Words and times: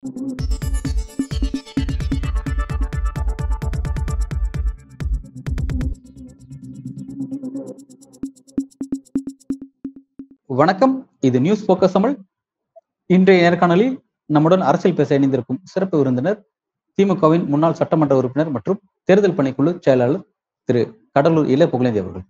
வணக்கம். 0.00 0.14
இது 11.20 11.40
news 11.40 11.72
focus 11.72 11.92
Tamil. 11.92 12.16
இன்றைய 13.06 13.50
நேர்காணலில் 13.50 14.00
நம்முடன் 14.26 14.60
அரசியல் 14.60 14.96
பேச 14.96 15.14
இணைந்திருக்கும் 15.14 15.60
சிறப்பு 15.64 15.98
விருந்தினர் 15.98 16.44
திமுகவின் 16.98 17.46
முன்னாள் 17.46 17.74
சட்டமன்ற 17.74 18.16
உறுப்பினர் 18.16 18.50
மற்றும் 18.50 18.80
தேர்தல் 19.04 19.36
பணிக்குழு 19.36 19.78
செயலாளர் 19.80 20.26
திரு 20.64 21.08
கடலூர் 21.12 21.46
இள 21.46 21.66
புகழேந்தி 21.66 21.98
அவர்கள். 21.98 22.26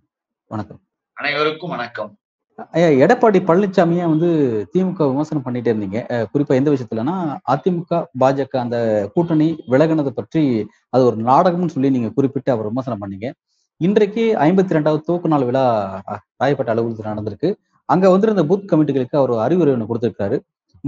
வணக்கம். 0.47 0.81
அனைவருக்கும் 1.13 1.69
வணக்கம். 1.69 2.20
எடப்பாடி 3.03 3.39
பழனிசாமியை 3.47 4.05
வந்து 4.13 4.29
திமுக 4.73 5.07
விமர்சனம் 5.11 5.43
பண்ணிட்டே 5.45 5.71
இருந்தீங்க. 5.73 5.99
குறிப்பா 6.31 6.57
எந்த 6.59 6.69
விஷயத்துலன்னா 6.73 7.15
அதிமுக 7.53 7.99
பாஜக 8.21 8.55
அந்த 8.63 8.77
கூட்டணி 9.15 9.47
விலகினதை 9.73 10.11
பற்றி 10.19 10.43
அது 10.93 11.03
ஒரு 11.09 11.17
நாடகம்னு 11.29 11.73
சொல்லி 11.75 11.91
நீங்க 11.95 12.11
குறிப்பிட்டு 12.17 12.53
அவர் 12.55 12.69
விமர்சனம் 12.71 13.01
பண்ணீங்க. 13.03 13.29
இன்றைக்கு 13.87 14.23
ஐம்பத்தி 14.47 14.77
ரெண்டாவது 14.77 15.05
தூக்கு 15.09 15.31
நாள் 15.33 15.47
விழா 15.49 15.65
ராயப்பட்ட 16.41 16.73
அலுவலகத்தில் 16.73 17.11
நடந்திருக்கு. 17.11 17.51
அங்க 17.89 18.05
வந்திருந்த 18.13 18.43
பூத் 18.49 18.69
கமிட்டிகளுக்கு 18.71 19.19
அவர் 19.21 19.33
அறிவுரை 19.45 19.71
ஒன்று 19.75 19.89
கொடுத்திருக்காரு. 19.91 20.37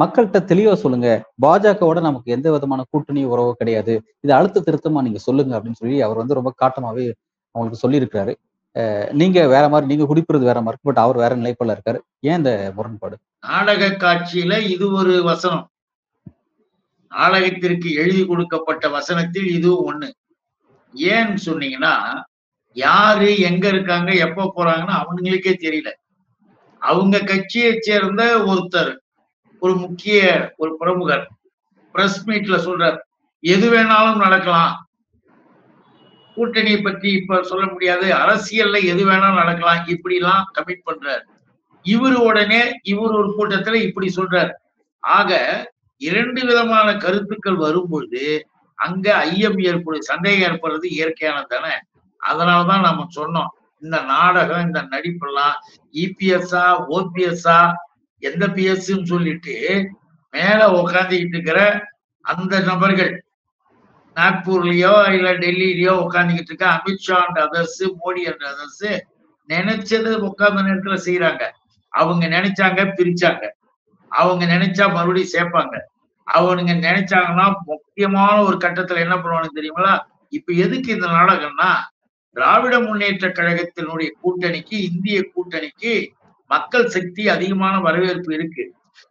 மக்கள்கிட்ட 0.01 0.39
தெளிவா 0.51 0.73
சொல்லுங்க 0.83 1.07
பாஜகவோட 1.45 1.99
நமக்கு 2.07 2.29
எந்த 2.35 2.47
விதமான 2.55 2.81
கூட்டணி 2.91 3.21
உறவோ 3.33 3.51
கிடையாது. 3.61 3.93
இது 4.23 4.31
அழுத்த 4.37 4.63
திருத்தமா 4.67 5.01
நீங்க 5.07 5.19
சொல்லுங்க 5.27 5.53
அப்படின்னு 5.57 5.81
சொல்லி 5.81 5.97
அவர் 6.07 6.21
வந்து 6.21 6.37
ரொம்ப 6.39 6.51
காட்டமாவே 6.61 7.05
அவங்களுக்கு 7.55 7.83
சொல்லியிருக்காரு 7.83 8.33
நீங்க 9.11 9.47
வேற 9.47 9.69
மாதிரி 9.69 9.87
நீங்க 9.87 10.05
குடிப்பது 10.05 10.45
வேற 10.45 10.61
மாதிரி 10.61 10.81
பட் 10.81 10.97
அவர் 10.97 11.15
வேற 11.15 11.35
நிலைப்பாடுல 11.35 11.75
இருக்காரு. 11.75 11.99
ஏன் 12.19 12.37
இந்த 12.37 12.71
முரண்பாடு? 12.75 13.17
நாடக 13.39 13.87
காட்சியில 13.87 14.59
இது 14.59 14.91
ஒரு 14.91 15.23
வசனம். 15.23 15.71
நாடகத்திற்கு 17.07 17.93
எழுதி 17.93 18.25
கொடுக்கப்பட்ட 18.25 18.89
வசனத்தில் 18.89 19.47
இதுவும் 19.47 19.85
ஒண்ணு. 19.89 20.11
ஏன்னு 20.95 21.37
சொன்னீங்கன்னா 21.45 22.21
யாரு 22.73 23.39
எங்க 23.39 23.67
இருக்காங்க 23.67 24.11
எப்ப 24.13 24.53
போறாங்கன்னு 24.55 25.01
அவனுங்களுக்கே 25.01 25.53
தெரியல. 25.65 25.91
அவங்க 26.77 27.19
கட்சியை 27.19 27.77
சேர்ந்த 27.79 28.23
ஒருத்தர் 28.37 28.95
ஒரு 29.59 29.75
முக்கிய 29.75 30.53
ஒரு 30.57 30.75
பிரமுகர் 30.79 31.29
பிரஸ் 31.91 32.29
மீட்ல 32.29 32.55
சொல்றார் 32.67 32.97
எது 33.39 33.71
வேணாலும் 33.71 34.15
நடக்கலாம் 34.15 34.82
கூட்டணி 36.35 36.81
பத்தி 36.81 37.09
இப்ப 37.11 37.43
சொல்ல 37.43 37.65
முடியாது. 37.71 38.07
அரசியல்ல 38.13 38.83
எது 38.83 39.09
வேணாலும் 39.09 39.41
நடக்கலாம். 39.41 39.87
இப்படி 39.87 40.15
எல்லாம் 40.15 40.51
கமிட் 40.55 40.85
பண்றாரு. 40.85 41.23
இவர் 41.81 42.13
உடனே 42.13 42.79
இவர் 42.83 43.11
ஒரு 43.11 43.29
கூட்டத்துல 43.37 43.73
இப்படி 43.73 44.13
சொல்றார். 44.15 44.51
ஆக 44.99 45.31
இரண்டு 45.97 46.45
விதமான 46.45 46.97
கருத்துக்கள் 46.97 47.55
வரும்பொழுது 47.55 48.47
அங்க 48.75 49.15
ஐயம் 49.15 49.57
ஏற்படுது 49.57 49.97
சந்தேகம் 49.97 50.51
ஏற்படுறது 50.51 50.85
இயற்கையானது 50.85 51.45
தானே? 51.45 51.73
அதனாலதான் 52.21 52.81
நாம 52.81 53.07
சொன்னோம். 53.15 53.47
இந்த 53.79 54.01
நாடகம் 54.01 54.65
இந்த 54.65 54.81
நடிப்பெல்லாம் 54.81 55.55
இபிஎஸ்ஆ 55.93 56.63
ஓபிஎஸ்ஆ 56.89 57.73
எந்த 58.19 58.47
பிஎஸ்ன்னு 58.47 59.05
சொல்லிட்டு 59.05 59.89
மேல 60.31 60.67
உக்காந்துக்கிட்டு 60.67 61.35
இருக்கிற 61.37 61.85
அந்த 62.21 62.59
நபர்கள் 62.59 63.23
நாக்பூர்லயோ 64.15 64.93
இல்ல 65.15 65.29
டெல்லியிலயோ 65.33 65.93
உட்காந்துக்கிட்டு 66.05 66.51
இருக்க 66.51 66.67
Amit Shah 66.77 67.17
and 67.25 67.39
others 67.45 67.81
Modi 68.01 68.23
and 68.31 68.45
others 68.51 68.87
நினைச்சது 69.49 70.11
உட்கார்ந்த 70.29 70.61
நேரத்துல 70.61 70.97
செய்யறாங்க 71.05 71.43
அவங்க 71.93 72.25
நினைச்சாங்க 72.27 72.81
பிரிச்சாங்க. 72.97 73.43
அவங்க 74.11 74.43
நினைச்சா 74.45 74.85
மறுபடியும் 74.93 75.33
சேர்ப்பாங்க. 75.33 75.75
அவனுங்க 76.27 76.73
நினைச்சாங்கன்னா 76.87 77.45
முக்கியமான 77.65 78.35
ஒரு 78.43 78.57
கட்டத்துல 78.57 79.03
என்ன 79.05 79.15
பண்ணுவானு 79.15 79.57
தெரியுங்களா 79.57 79.93
இப்ப 80.29 80.53
எதுக்கு 80.53 80.89
இந்த 80.93 81.07
நாடகம்னா 81.07 81.69
திராவிட 82.35 82.79
முன்னேற்ற 82.79 83.27
கழகத்தினுடைய 83.29 84.09
கூட்டணிக்கு 84.23 84.75
இந்திய 84.89 85.17
கூட்டணிக்கு 85.33 85.91
மக்கள் 86.51 86.87
சக்தி 86.87 87.23
அதிகமான 87.29 87.75
வரவேற்பு 87.79 88.33
இருக்கு. 88.33 88.63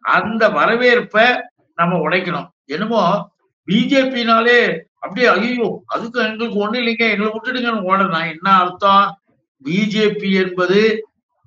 அந்த 0.05 0.43
வரவேற்பை 0.49 1.27
நம்ம 1.75 1.99
உடைக்கணும். 2.09 2.49
என்னமோ 2.67 3.03
பிஜேபினாலே 3.69 4.59
அப்படியே 5.03 5.27
ஐயோ 5.27 5.69
அதுக்கு 5.87 6.19
எங்களுக்கு 6.23 6.59
ஒண்ணு 6.65 6.77
இல்லைங்க. 6.81 7.07
எங்களை 7.13 7.31
விட்டுடுங்கன்னு 7.35 7.89
ஓடணும் 7.91 8.31
என்ன 8.35 8.49
அர்த்தம்? 8.57 9.07
பிஜேபி 9.65 10.31
என்பது 10.45 10.81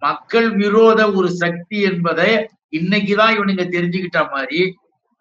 மக்கள் 0.01 0.49
விரோத 0.51 1.11
ஒரு 1.11 1.29
சக்தி 1.31 1.77
என்பதை 1.81 2.29
இன்னைக்குதான் 2.71 3.35
இவனுங்க 3.35 3.63
தெரிஞ்சுக்கிட்ட 3.75 4.21
மாதிரி 4.31 4.61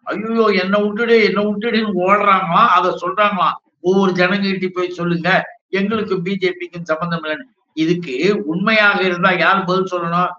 ஐயோ 0.07 0.47
என்ன 0.63 0.75
விட்டுடு 0.79 1.17
என்ன 1.25 1.41
விட்டுடுன்னு 1.43 2.01
ஓடுறாங்களாம் 2.07 2.73
அதை 2.77 2.91
சொல்றாங்களாம் 3.03 3.59
ஒவ்வொரு 3.81 4.13
ஜனங்கிட்ட 4.13 4.69
போய் 4.69 4.97
சொல்லுங்க. 4.99 5.31
எங்களுக்கு 5.69 6.15
பிஜேபிக்கும் 6.17 6.89
சம்பந்தம் 6.91 7.23
இல்லைன்னு. 7.25 7.47
இதுக்கு 7.77 8.15
உண்மையாக 8.45 8.99
இருந்தா 9.03 9.31
யார் 9.33 9.65
பதில் 9.65 9.91
சொல்லணும்? 9.93 10.33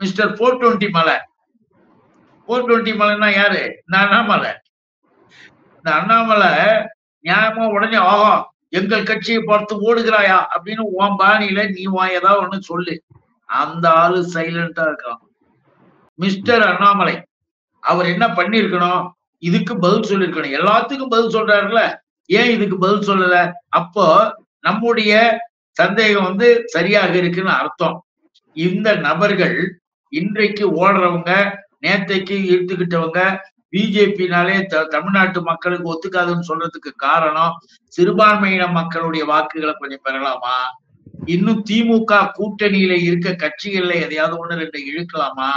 மிஸ்டர் 0.00 0.32
போர் 0.32 0.58
டுவெண்ட்டி 0.60 0.88
மலை. 0.90 1.16
போர் 2.48 2.66
டுவெண்ட்டி 2.68 2.92
மலைன்னா 3.00 3.28
யாரு? 3.34 3.60
இந்த 3.80 3.96
அண்ணாமலை. 4.04 4.52
இந்த 5.76 5.90
அண்ணாமலை 5.98 6.52
நியாயமா 7.24 7.64
உடனே 7.74 7.98
ஆகா 8.12 8.32
எங்கள் 8.68 9.02
கட்சியை 9.02 9.40
பார்த்து 9.42 9.74
ஓடுகிறாயா? 9.86 10.38
அப்படின்னு 10.54 10.82
உன் 10.98 11.16
பாணியில 11.22 11.60
நீ 11.74 11.82
உன் 11.96 12.14
ஏதாவது 12.18 12.42
ஒண்ணு 12.42 12.58
சொல்லு. 12.60 12.94
அந்த 13.48 13.86
ஆளு 14.02 14.18
சைலண்டா 14.34 14.82
இருக்கான். 14.88 15.20
மிஸ்டர் 16.18 16.62
அண்ணாமலை 16.62 17.16
அவர் 17.82 18.06
என்ன 18.06 18.24
பண்ணிருக்கணும் 18.28 19.02
இதுக்கு 19.42 19.74
பதில் 19.78 20.08
சொல்லிருக்கணும் 20.10 20.56
எல்லாத்துக்கும் 20.58 21.12
பதில் 21.14 21.34
சொல்றாருல 21.36 21.82
ஏன் 22.30 22.50
இதுக்கு 22.50 22.76
பதில் 22.78 23.08
சொல்லல? 23.08 23.36
அப்போ 23.68 24.06
நம்முடைய 24.60 25.12
சந்தேகம் 25.76 26.24
வந்து 26.24 26.48
சரியாக 26.66 27.12
இருக்குன்னு 27.16 27.50
அர்த்தம். 27.50 27.96
இந்த 28.56 28.88
நபர்கள் 29.06 29.58
இன்றைக்கு 30.12 30.64
ஓடுறவங்க 30.82 31.32
நேத்தைக்கு 31.86 32.36
இழுத்துக்கிட்டவங்க 32.52 33.20
பிஜேபினாலே 33.72 34.56
தமிழ்நாட்டு 34.94 35.40
மக்களுக்கு 35.48 35.90
ஒத்துக்காதுன்னு 35.92 36.48
சொல்றதுக்கு 36.50 36.92
காரணம் 37.06 37.56
சிறுபான்மையின 37.92 38.68
மக்களுடைய 38.78 39.24
வாக்குகளை 39.32 39.74
கொஞ்சம் 39.78 40.04
பெறலாமா? 40.08 40.56
இன்னும் 41.34 41.62
திமுக 41.70 42.20
கூட்டணியில 42.38 42.92
இருக்க 43.06 43.36
கட்சிகள்ல 43.42 43.94
எதையாவது 44.04 44.34
ஒண்ணு 44.40 44.60
ரெண்டு 44.62 44.80
இழுக்கலாமா? 44.90 45.50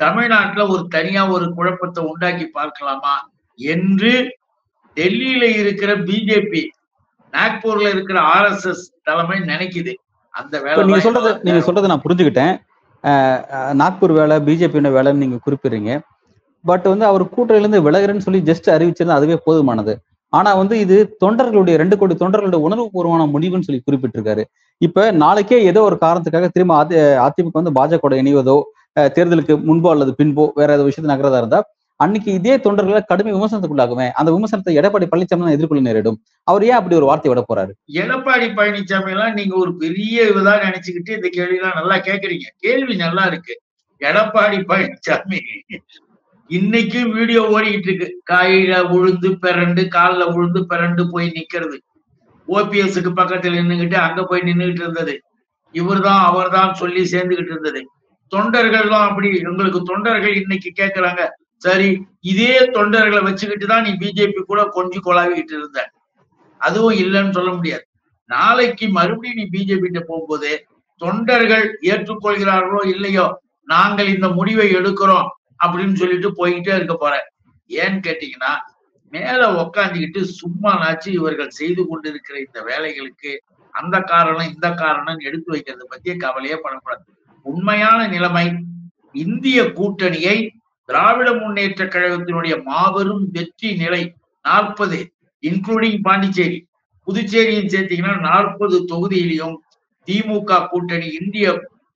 தமிழ்நாட்டுல 0.00 0.62
ஒரு 0.74 0.84
தனியா 0.96 1.22
ஒரு 1.36 1.46
குழப்பத்தை 1.58 2.02
உண்டாக்கி 2.10 2.46
பார்க்கலாமா? 2.58 3.16
என்று 3.58 4.12
டெல்லியில 4.96 5.44
இருக்கிற 5.60 5.90
பிஜேபி 6.08 6.62
நாக்பூர்ல 7.32 7.86
இருக்கிற 7.94 8.18
ஆர் 8.32 8.48
எஸ் 8.48 8.66
எஸ் 8.70 8.84
தலைமை 9.08 9.36
நினைக்குது. 9.52 9.92
அந்த 10.34 10.54
இப்ப 10.70 10.84
நீங்க 10.88 11.04
சொல்றது 11.06 11.28
வேலை 11.28 11.44
நீங்க 11.46 11.60
சொல்றதை 11.66 11.90
நான் 11.92 12.04
புரிஞ்சுக்கிட்டேன். 12.06 12.54
நாக்பூர் 13.82 14.12
வேலை 14.20 14.36
பிஜேபி 14.48 14.82
வேலைன்னு 14.96 15.22
நீங்க 15.24 15.38
குறிப்பிடுறீங்க. 15.46 15.92
பட் 16.64 16.86
வந்து 16.92 17.04
அவர் 17.10 17.22
கூட்டணியிலிருந்து 17.34 17.78
இருந்து 17.78 17.86
விலகுறேன்னு 17.86 18.24
சொல்லி 18.26 18.40
ஜஸ்ட் 18.48 18.68
அறிவிச்சிருந்தா 18.74 19.18
அதுவே 19.20 19.36
போதுமானது. 19.46 19.94
ஆனா 20.38 20.50
வந்து 20.60 20.74
இது 20.84 20.96
தொண்டர்களுடைய 21.22 21.74
ரெண்டு 21.82 21.96
கோடி 22.00 22.14
தொண்டர்களுடைய 22.20 22.60
உணர்வு 22.66 22.86
பூர்வமான 22.94 23.24
முடிவுன்னு 23.34 23.66
சொல்லி 23.68 23.80
குறிப்பிட்டிருக்காரு. 23.86 24.42
இப்ப 24.86 25.04
நாளைக்கே 25.22 25.58
ஏதோ 25.70 25.80
ஒரு 25.88 25.96
காரணத்துக்காக 26.04 26.48
திரும்ப 26.54 26.76
அதி 26.82 26.96
அதிமுக 27.26 27.58
வந்து 27.60 27.74
பாஜக 27.78 28.20
இணைவதோ 28.22 28.56
தேர்தலுக்கு 29.16 29.54
முன்போ 29.68 29.90
அல்லது 29.94 30.12
பின்போ 30.20 30.44
வேற 30.60 30.70
ஏதோ 30.76 30.86
விஷயத்து 30.88 31.12
நகரதா 31.12 31.40
இருந்தா 31.42 31.60
அன்னைக்கு 32.00 32.30
இதே 32.38 32.54
தொண்டர்களை 32.64 33.00
கடுமை 33.10 33.32
விமர்சனத்துக்குள்ளாகுமே 33.34 34.06
அந்த 34.20 34.28
விமர்சனத்தை 34.34 34.72
எடப்பாடி 34.80 35.06
பழனிசாமி 35.10 35.44
தான் 35.44 35.56
எதிர்கொள்ள 35.56 35.82
நேரிடும். 35.88 36.16
அவர் 36.48 36.64
ஏன் 36.68 36.78
அப்படி 36.78 36.96
ஒரு 37.00 37.08
வார்த்தை 37.10 37.30
விட 37.32 37.42
போறாரு? 37.50 37.72
எடப்பாடி 38.02 38.48
பழனிசாமி 38.58 39.12
எல்லாம் 39.14 39.36
நீங்க 39.40 39.54
ஒரு 39.64 39.72
பெரிய 39.82 40.24
இதுதான் 40.30 40.64
நினைச்சுக்கிட்டு 40.66 41.12
இந்த 41.18 41.28
கேள்வி 41.36 41.58
எல்லாம் 41.58 41.76
நல்லா 41.80 41.98
கேக்குறீங்க. 42.08 42.48
கேள்வி 42.66 42.96
நல்லா 43.04 43.26
இருக்கு. 43.32 43.54
எடப்பாடி 44.00 44.58
பழனிசாமி 44.70 45.40
இன்னைக்கும் 46.56 47.10
வீடியோ 47.16 47.40
ஓடிக்கிட்டு 47.54 47.88
இருக்கு. 47.88 48.08
காயில 48.30 48.72
உழுந்து 48.94 49.28
பிறண்டு 49.44 49.82
கால்ல 49.96 50.22
உழுந்து 50.34 50.60
பிறண்டு 50.70 51.02
போய் 51.12 51.28
நிக்கிறது. 51.36 51.76
ஓபிஎஸ்க்கு 52.48 53.10
பக்கத்துல 53.20 53.58
நின்னுகிட்டு 53.60 53.96
அங்க 54.06 54.20
போய் 54.24 54.46
நின்னுகிட்டு 54.48 54.82
இருந்தது. 54.84 55.14
இவர்தான் 55.74 56.22
அவர்தான் 56.30 56.72
சொல்லி 56.74 57.02
சேர்ந்துகிட்டு 57.12 57.52
இருந்தது. 57.54 57.80
தொண்டர்கள்லாம் 58.32 59.06
அப்படி 59.08 59.28
உங்களுக்கு 59.50 59.80
தொண்டர்கள் 59.82 60.36
இன்னைக்கு 60.42 60.70
கேட்கிறாங்க 60.80 61.22
சரி 61.62 61.88
இதே 62.30 62.54
தொண்டர்களை 62.76 63.22
வச்சுக்கிட்டு 63.22 63.66
தான் 63.66 63.84
நீ 63.86 63.90
பிஜேபி 64.02 64.40
கூட 64.42 64.60
கொஞ்சம் 64.76 65.04
கொலாவிக்கிட்டு 65.04 65.54
இருந்த. 65.58 65.80
அதுவும் 66.60 66.96
இல்லைன்னு 67.02 67.36
சொல்ல 67.38 67.50
முடியாது. 67.52 67.84
நாளைக்கு 68.30 68.86
மறுபடியும் 68.88 69.38
நீ 69.40 69.44
பிஜேபி 69.54 69.86
கிட்ட 69.86 70.02
போகும்போது 70.08 70.50
தொண்டர்கள் 71.00 71.64
ஏற்றுக்கொள்கிறார்களோ 71.92 72.80
இல்லையோ 72.94 73.26
நாங்கள் 73.68 74.10
இந்த 74.14 74.28
முடிவை 74.28 74.66
எடுக்கிறோம். 74.74 75.30
அப்படின்னு 75.62 75.94
சொல்லிட்டு 75.94 76.28
போய்கிட்டே 76.40 76.74
இருக்க 76.78 76.94
போறேன். 76.96 77.26
ஏன்னு 77.70 77.98
கேட்டீங்கன்னா 78.06 78.52
மேல 79.12 79.40
உக்காந்துக்கிட்டு 79.62 80.20
சும்மா 80.40 80.70
நாச்சு 80.82 81.08
இவர்கள் 81.18 81.56
செய்து 81.60 81.82
கொண்டிருக்கிற 81.86 82.36
இந்த 82.38 82.60
வேலைகளுக்கு 82.70 83.32
அந்த 83.74 83.96
காரணம் 84.12 84.50
இந்த 84.54 84.68
காரணம் 84.82 85.18
எடுத்து 85.18 85.50
வைக்கிறத 85.54 85.84
பத்தி 85.88 86.16
கவலையே 86.16 86.56
பண்ணக்கூடாது 86.62 87.04
உண்மையான 87.46 88.00
நிலைமை 88.08 88.46
இந்திய 89.24 89.58
கூட்டணியை 89.78 90.36
திராவிட 90.88 91.28
முன்னேற்ற 91.32 91.82
கழகத்தினுடைய 91.84 92.54
மாபெரும் 92.62 93.24
வெற்றி 93.30 93.68
நிலை 93.76 94.02
நாற்பது 94.44 94.98
இன்க்ளூடிங் 95.42 96.00
பாண்டிச்சேரி. 96.02 96.58
புதுச்சேரியும் 97.06 97.70
சேர்த்தீங்கன்னா 97.74 98.16
நாற்பது 98.20 98.76
தொகுதியிலையும் 98.92 99.56
திமுக 100.08 100.60
கூட்டணி 100.68 101.08
இந்திய 101.20 101.46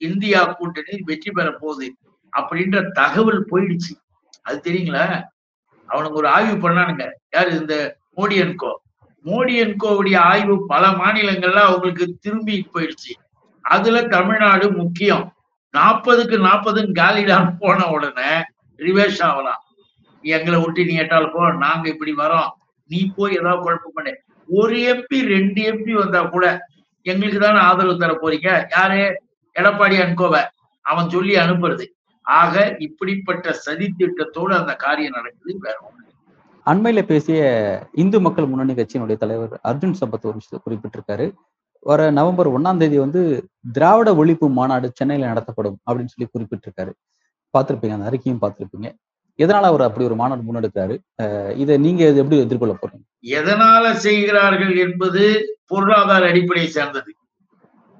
இந்தியா 0.02 0.40
கூட்டணி 0.58 0.94
வெற்றி 1.04 1.30
பெற 1.30 1.48
போகுது. 1.60 1.88
அப்படின்ற 2.38 2.91
தகவல் 2.91 3.47
போயிடுச்சு. 3.50 3.93
அது 4.43 4.61
தெரியுங்களா? 4.65 5.23
அவனுக்கு 5.87 6.17
ஒரு 6.17 6.29
ஆய்வு 6.29 6.71
பண்ணானுங்க. 6.71 7.11
யாரு 7.31 7.59
இந்த 7.61 7.97
மோடி 8.17 8.37
அன்கோ 8.43 8.73
மோடி 9.25 9.55
அன்கோவுடைய 9.62 10.17
ஆய்வு 10.17 10.67
பல 10.67 10.88
மாநிலங்கள்ல 10.88 11.55
அவங்களுக்கு 11.55 12.17
திரும்பி 12.21 12.69
போயிடுச்சு. 12.75 13.12
அதுல 13.61 14.03
தமிழ்நாடு 14.03 14.73
முக்கியம். 14.73 15.35
நாற்பதுக்கு 15.79 16.37
நாற்பதுன்னு 16.47 16.93
காலிடான் 16.93 17.55
போன 17.59 17.87
உடனே 17.87 18.43
ரிவேஷ் 18.79 19.23
ஆகலாம். 19.23 19.65
நீ 20.23 20.31
எங்களை 20.31 20.61
விட்டு 20.61 20.85
நீ 20.85 20.94
எட்டால் 20.97 21.33
போ 21.33 21.53
நாங்க 21.53 21.88
இப்படி 21.88 22.15
வரோம். 22.15 22.50
நீ 22.88 23.12
போய் 23.17 23.37
ஏதாவது 23.37 23.62
குழப்பம் 23.62 23.93
பண்ணு. 23.94 24.23
ஒரு 24.47 24.77
எம்பி 24.77 25.27
ரெண்டு 25.27 25.62
எம்பி 25.73 25.93
வந்தா 25.93 26.23
கூட 26.23 26.67
எங்களுக்கு 27.03 27.38
தானே 27.38 27.59
ஆதரவு 27.59 27.99
தர 27.99 28.19
போறீங்க? 28.23 28.67
யாரு? 28.71 29.23
எடப்பாடி 29.55 29.97
அன்கோவை 29.99 30.43
அவன் 30.81 31.09
சொல்லி 31.09 31.35
அனுப்புறது. 31.35 31.85
ஆக 32.26 32.55
இப்படிப்பட்ட 32.87 33.52
சதி 33.64 33.87
திட்டத்தோடு 33.99 34.52
அந்த 34.61 34.73
காரியம் 34.84 35.17
நடக்குது 35.19 35.52
வேற 35.67 35.76
ஒண்ணு 35.88 36.02
இல்ல. 36.02 36.12
அண்மையில 36.67 37.00
பேசிய 37.11 37.40
இந்து 37.93 38.19
மக்கள் 38.20 38.49
முன்னணி 38.50 38.75
கட்சியினுடைய 38.78 39.17
தலைவர் 39.17 39.55
அர்ஜுன் 39.70 39.99
சம்பத் 40.00 40.28
ஒரு 40.28 40.38
விஷயத்தை 40.40 40.61
குறிப்பிட்டிருக்காரு. 40.64 41.26
வர 41.82 42.11
நவம்பர் 42.11 42.49
ஒண்ணாம் 42.56 42.81
தேதி 42.82 42.99
வந்து 42.99 43.20
திராவிட 43.73 44.11
ஒழிப்பு 44.23 44.46
மாநாடு 44.58 44.87
சென்னையில 44.94 45.28
நடத்தப்படும் 45.32 45.76
அப்படின்னு 45.88 46.12
சொல்லி 46.14 46.28
குறிப்பிட்டிருக்காரு. 46.31 46.93
பார்த்திருப்பீங்க 47.55 47.96
அந்த 47.96 48.08
அறிக்கையும் 48.11 48.40
பார்த்திருப்பீங்க. 48.44 48.88
எதனால 49.38 49.69
அவர் 49.70 49.84
அப்படி 49.87 50.05
ஒரு 50.08 50.17
மாநாடு 50.20 50.43
முன்னெடுக்கிறாரு? 50.46 50.94
இதை 51.62 51.75
நீங்க 51.87 52.02
எப்படி 52.23 52.37
எதிர்கொள்ள 52.44 52.75
போறீங்க? 52.81 53.05
எதனால 53.38 53.84
செய்கிறார்கள் 54.06 54.75
என்பது 54.87 55.23
பொருளாதார 55.67 56.25
அடிப்படையை 56.32 56.70
சார்ந்தது. 56.70 57.12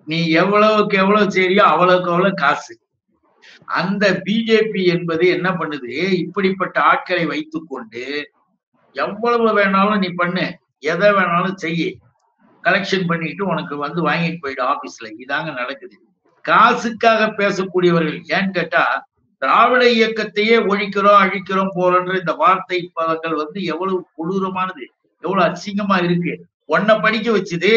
நீ 0.07 0.19
எவ்வளவுக்கு 0.43 0.97
எவ்வளவு 1.05 1.35
செய்றியோ 1.37 1.63
அவ்வளவுக்கு 1.73 2.11
அவ்வளவு 2.11 2.41
காசு. 2.45 2.75
அந்த 3.69 4.05
பிஜேபி 4.27 4.83
என்பது 4.95 5.25
என்ன 5.37 5.49
பண்ணுது? 5.51 5.93
இப்படிப்பட்ட 6.23 6.77
ஆட்களை 6.91 7.25
வைத்துக்கொண்டு 7.33 8.05
எவ்வளவு 8.95 9.49
வேணாலும் 9.59 10.03
நீ 10.05 10.09
பண்ணு 10.21 10.45
எதை 10.93 11.09
வேணாலும் 11.17 11.61
செய்ய. 11.65 11.85
கலெக்ஷன் 12.65 13.09
பண்ணிட்டு 13.11 13.43
உனக்கு 13.53 13.75
வந்து 13.77 14.01
வாங்கிட்டு 14.09 14.43
போயிடு 14.43 14.63
ஆபீஸ்ல 14.73 15.09
இதாங்க 15.23 15.51
நடக்குது. 15.61 15.97
காசுக்காக 16.45 17.23
பேசக்கூடியவர்கள் 17.41 18.19
ஏன்னு 18.37 18.57
கேட்டா 18.59 18.85
திராவிட 19.43 19.83
இயக்கத்தையே 19.97 20.57
ஒழிக்கிறோம் 20.71 21.23
அழிக்கிறோம் 21.25 21.75
போறன்ற 21.79 22.15
இந்த 22.23 22.35
வார்த்தை 22.43 22.79
பதங்கள் 22.99 23.41
வந்து 23.43 23.59
எவ்வளவு 23.73 23.99
கொடூரமானது 24.17 24.85
எவ்வளவு 25.25 25.47
அசிங்கமா 25.49 25.97
இருக்கு. 26.07 26.33
உன்னை 26.75 26.95
படிக்க 27.05 27.29
வச்சுது 27.31 27.73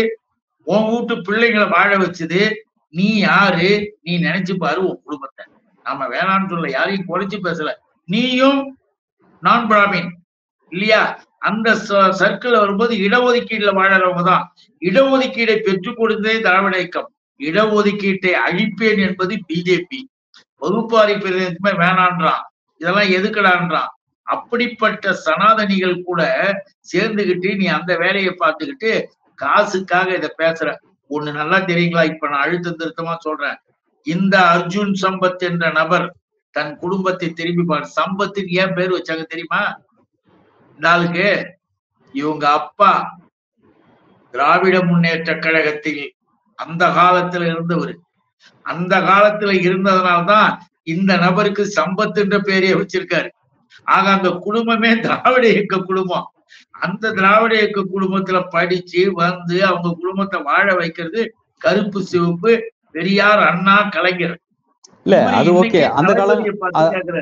உன் 0.68 0.88
வீட்டு 0.92 1.16
பிள்ளைங்களை 1.28 1.68
வாழ 1.70 1.92
வச்சுது 1.98 2.42
நீ 2.94 3.08
யாரு 3.20 3.70
நீ 4.06 4.14
நினைச்சு 4.28 4.54
பாரு 4.58 4.80
உன் 4.90 5.04
குடும்பத்தை. 5.06 5.44
நாம 5.90 6.08
வேணாம்னு 6.14 6.52
சொல்ல 6.54 6.70
யாரையும் 6.78 7.10
குறைச்சு 7.12 7.38
பேசல. 7.48 7.70
நீயும் 8.10 8.62
நான் 9.44 9.68
பிராமின் 9.70 10.10
இல்லையா? 10.72 11.02
அந்த 11.48 11.68
சர்க்கிள் 12.22 12.62
வரும்போது 12.64 12.94
இடஒதுக்கீடுல 13.06 13.72
வாழறவங்க 13.78 14.24
தான். 14.32 14.44
இடஒதுக்கீடை 14.82 15.56
பெற்றுக் 15.68 16.00
கொடுத்ததே 16.00 16.34
திராவிட 16.48 16.76
இயக்கம் 16.82 17.10
இடஒதுக்கீட்டை 17.40 18.32
அழிப்பேன் 18.48 19.00
என்பது 19.08 19.34
பிஜேபி. 19.50 20.00
வகுப்பாரி 20.62 21.14
பிரதிநிதித்துவமே 21.16 21.74
வேணான்றான். 21.84 22.44
இதெல்லாம் 22.82 23.14
எதுக்கடான்றான்? 23.18 23.90
அப்படிப்பட்ட 24.28 25.14
சனாதனிகள் 25.26 25.96
கூட 26.08 26.22
சேர்ந்துகிட்டு 26.92 27.50
நீ 27.62 27.66
அந்த 27.78 27.92
வேலையை 28.04 28.34
பார்த்துக்கிட்டு 28.44 28.92
காசுக்காக 29.40 30.08
இதை 30.20 30.30
பேசுற. 30.42 30.70
ஒண்ணு 31.10 31.32
நல்லா 31.40 31.58
தெரியுங்களா? 31.70 32.04
இப்ப 32.14 32.30
நான் 32.32 32.44
அழுத்த 32.46 32.76
திருத்தமா 32.80 33.16
சொல்றேன். 33.28 33.58
இந்த 34.10 34.36
அர்ஜுன் 34.40 34.94
சம்பத் 35.02 35.38
என்ற 35.38 35.72
நபர் 35.72 36.16
தன் 36.52 36.78
குடும்பத்தை 36.78 37.30
திரும்பி 37.30 37.64
பாரு. 37.64 37.88
சம்பத்தின் 37.96 38.48
ஏன் 38.48 38.74
பேர் 38.74 38.92
வச்சாங்க 38.92 39.24
தெரியுமா? 39.24 39.82
இந்த 40.76 40.90
ஆளுக்கு 40.90 41.58
இவங்க 42.14 42.52
அப்பா 42.52 43.20
திராவிட 44.32 44.84
முன்னேற்ற 44.84 45.38
கழகத்தில் 45.38 46.14
அந்த 46.56 46.88
காலத்துல 46.88 47.42
இருந்தவர். 47.42 47.98
அந்த 48.62 49.00
காலத்துல 49.00 49.52
இருந்ததுனால்தான் 49.68 50.58
இந்த 50.84 51.18
நபருக்கு 51.18 51.74
சம்பத் 51.76 52.18
என்ற 52.18 52.38
பேரையே 52.38 52.74
வச்சிருக்காரு. 52.74 53.30
ஆக 53.84 54.10
அந்த 54.10 54.30
குடும்பமே 54.30 55.00
திராவிட 55.00 55.48
இயக்க 55.48 55.78
குடும்பம். 55.78 56.32
அந்த 56.72 57.12
திராவிட 57.12 57.56
இயக்க 57.56 57.86
குடும்பத்துல 57.94 58.50
படிச்சு 58.50 59.14
வந்து 59.14 59.66
அவங்க 59.66 59.96
குடும்பத்தை 60.00 60.42
வாழ 60.42 60.76
வைக்கிறது 60.76 61.36
கருப்பு 61.58 62.04
சிவப்பு 62.04 62.74
பெரியார் 62.96 63.40
அண்ணா 63.48 63.90
கலைஞர். 63.90 64.36
இல்ல 65.06 65.18
அது 65.32 65.52
ஓகே. 65.54 65.82
அந்த 65.92 66.14
காலம். 66.14 66.42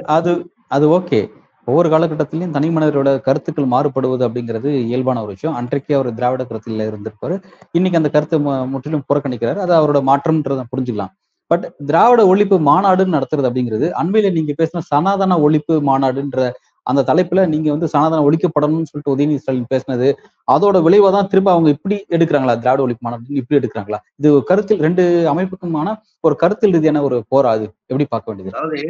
அது 0.10 0.32
அது 0.68 0.88
ஓகே. 0.90 1.20
ஒவ்வொரு 1.68 1.90
காலகட்டத்திலையும் 1.90 2.52
தனி 2.52 2.68
மனிதரோட 2.70 3.22
கருத்துக்கள் 3.22 3.66
மாறுபடுவது 3.66 4.30
அப்படிங்கிறது 4.30 4.70
இயல்பான 4.86 5.22
ஒரு 5.22 5.28
விஷயம். 5.28 5.56
அன்றைக்கு 5.56 5.96
அவர் 5.96 6.14
திராவிட 6.14 6.44
கருத்துல 6.44 6.86
இருந்திருப்பாரு. 6.88 7.36
இன்னைக்கு 7.72 8.00
அந்த 8.00 8.10
கருத்தை 8.10 8.40
முற்றிலும் 8.66 9.04
புறக்கணிக்கிறாரு. 9.10 9.56
அது 9.56 9.74
அவரோட 9.74 10.02
மாற்றம்ன்றத 10.10 10.64
புரிஞ்சுக்கலாம். 10.72 11.14
பட் 11.52 11.66
திராவிட 11.86 12.36
ஒழிப்பு 12.36 12.56
மாநாடுன்னு 12.62 13.16
நடத்துறது 13.18 13.50
அப்படிங்கிறது 13.50 13.88
அண்மையில 14.02 14.32
நீங்க 14.32 14.54
பேசின 14.58 14.82
சனாதன 14.86 15.38
ஒழிப்பு 15.40 15.76
மாநாடுன்ற 15.82 16.40
அந்த 16.88 17.02
தலைப்புல 17.10 17.42
நீங்க 17.54 17.68
வந்து 17.74 17.88
சனாதனம் 17.94 18.28
ஒழிக்கப்படணும்னு 18.28 18.90
சொல்லிட்டு 18.90 19.14
உதயநிதி 19.14 19.42
ஸ்டாலின் 19.42 19.72
பேசினது 19.74 20.08
அதோட 20.48 20.78
விளைவா 20.86 21.10
தான் 21.16 21.30
திரும்ப 21.32 21.50
அவங்க 21.56 21.70
இப்படி 21.76 21.96
எடுக்கிறாங்களா? 22.16 22.56
திராவிட 22.64 22.82
ஒழிப்பு 22.86 23.06
மாநாடு 23.06 23.40
இப்படி 23.42 23.60
எடுக்கிறாங்களா? 23.60 24.00
இது 24.20 24.30
கருத்தில் 24.50 24.84
ரெண்டு 24.88 25.04
அமைப்புக்குமான 25.34 25.96
ஒரு 26.24 26.36
கருத்தில் 26.44 26.76
ரீதியான 26.78 27.04
ஒரு 27.08 27.18
போரா 27.32 27.52
அது 27.58 27.66
எப்படி 27.90 28.08
பார்க்க 28.14 28.32
வேண்டியது? 28.32 28.54
அதாவது 28.54 28.82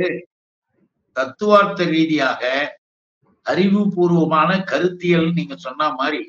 தத்துவார்த்த 1.15 1.89
ரீதியாக 1.95 2.41
அறிவுபூர்வமான 3.45 4.51
கருத்தியல் 4.71 5.27
நீங்க 5.37 5.55
சொன்ன 5.57 5.89
மாதிரி 5.99 6.21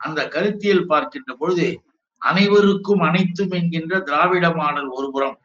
அந்த 0.00 0.20
கருத்தியல் 0.34 0.88
பார்க்கின்ற 0.92 1.32
பொழுது 1.40 1.66
அனைவருக்கும் 2.22 3.02
அனைத்தும் 3.08 3.54
என்கின்ற 3.58 3.94
திராவிட 4.00 4.46
மாடல் 4.58 4.90
ஒருபுறம் 4.98 5.36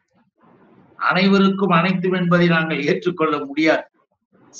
அனைவருக்கும் 0.98 1.74
அனைத்தும் 1.78 2.16
என்பதை 2.18 2.46
நாங்கள் 2.48 2.84
ஏற்றுக்கொள்ள 2.90 3.34
முடியாது. 3.46 3.84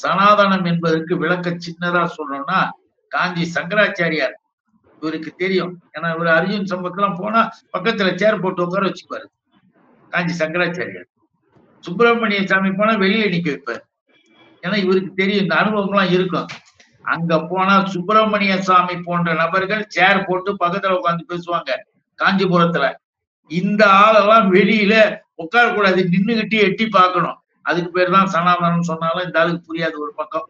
சனாதனம் 0.03 0.67
என்பதற்கு 0.67 1.17
விளக்க 1.17 1.51
சின்னதா 1.51 2.09
சொல்லணும்னா 2.17 2.69
காஞ்சி 3.09 3.53
சங்கராச்சாரியார். 3.55 4.35
இவருக்கு 5.01 5.31
தெரியும். 5.37 5.83
ஏன்னா 5.99 6.15
இவர் 6.15 6.27
அர்ஜுன் 6.27 6.71
சம்பத்துலாம் 6.73 7.19
போனா 7.19 7.51
பக்கத்துல 7.73 8.15
சேர் 8.15 8.41
போட்டு 8.41 8.67
உட்கார 8.67 8.87
வச்சுப்பாரு. 8.87 9.25
காஞ்சி 10.11 10.45
சங்கராச்சாரியார். 10.45 11.09
சுப்பிரமணிய 11.81 12.47
சாமி 12.47 12.73
போனா 12.73 12.95
வெளியே 12.95 13.27
நிக்க 13.27 13.49
வைப்பார். 13.55 13.83
ஏன்னா 14.63 14.77
இவருக்கு 14.77 15.15
தெரியும் 15.15 15.43
இந்த 15.43 15.55
அனுபவம்லாம் 15.55 16.11
இருக்கும். 16.11 16.47
அங்க 17.03 17.47
போனா 17.51 17.85
சுப்பிரமணிய 17.85 18.61
சாமி 18.63 18.97
போன்ற 18.97 19.35
நபர்கள் 19.35 19.85
சேர் 19.89 20.25
போட்டு 20.25 20.53
பக்கத்துல 20.55 20.99
உட்காந்து 20.99 21.25
பேசுவாங்க 21.29 21.71
காஞ்சிபுரத்துல. 22.19 22.95
இந்த 23.47 23.87
ஆளெல்லாம் 23.87 24.53
வெளியில 24.55 25.21
உட்கார 25.35 25.73
கூடாது 25.73 26.09
நின்னுகிட்டு 26.11 26.59
எட்டி 26.61 26.89
பார்க்கணும். 26.89 27.42
அதுக்கு 27.65 27.91
பேர் 27.91 28.11
தான் 28.11 28.33
சனாதனம் 28.35 28.89
சொன்னாலும் 28.91 29.25
இந்த 29.25 29.41
ஆளுக்கு 29.41 29.69
புரியாது 29.69 29.97
ஒரு 30.05 30.13
பக்கம். 30.15 30.47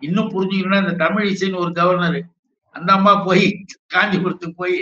இன்னும் 0.00 0.32
புரிஞ்சுக்கணும்னா 0.34 0.82
இந்த 0.84 0.94
தமிழ் 1.04 1.28
இசைன்னு 1.32 1.62
ஒரு 1.64 1.72
கவர்னர் 1.72 2.20
அந்த 2.76 2.92
அம்மா 2.92 3.12
போய் 3.16 3.44
காஞ்சிபுரத்துக்கு 3.94 4.56
போய் 4.56 4.76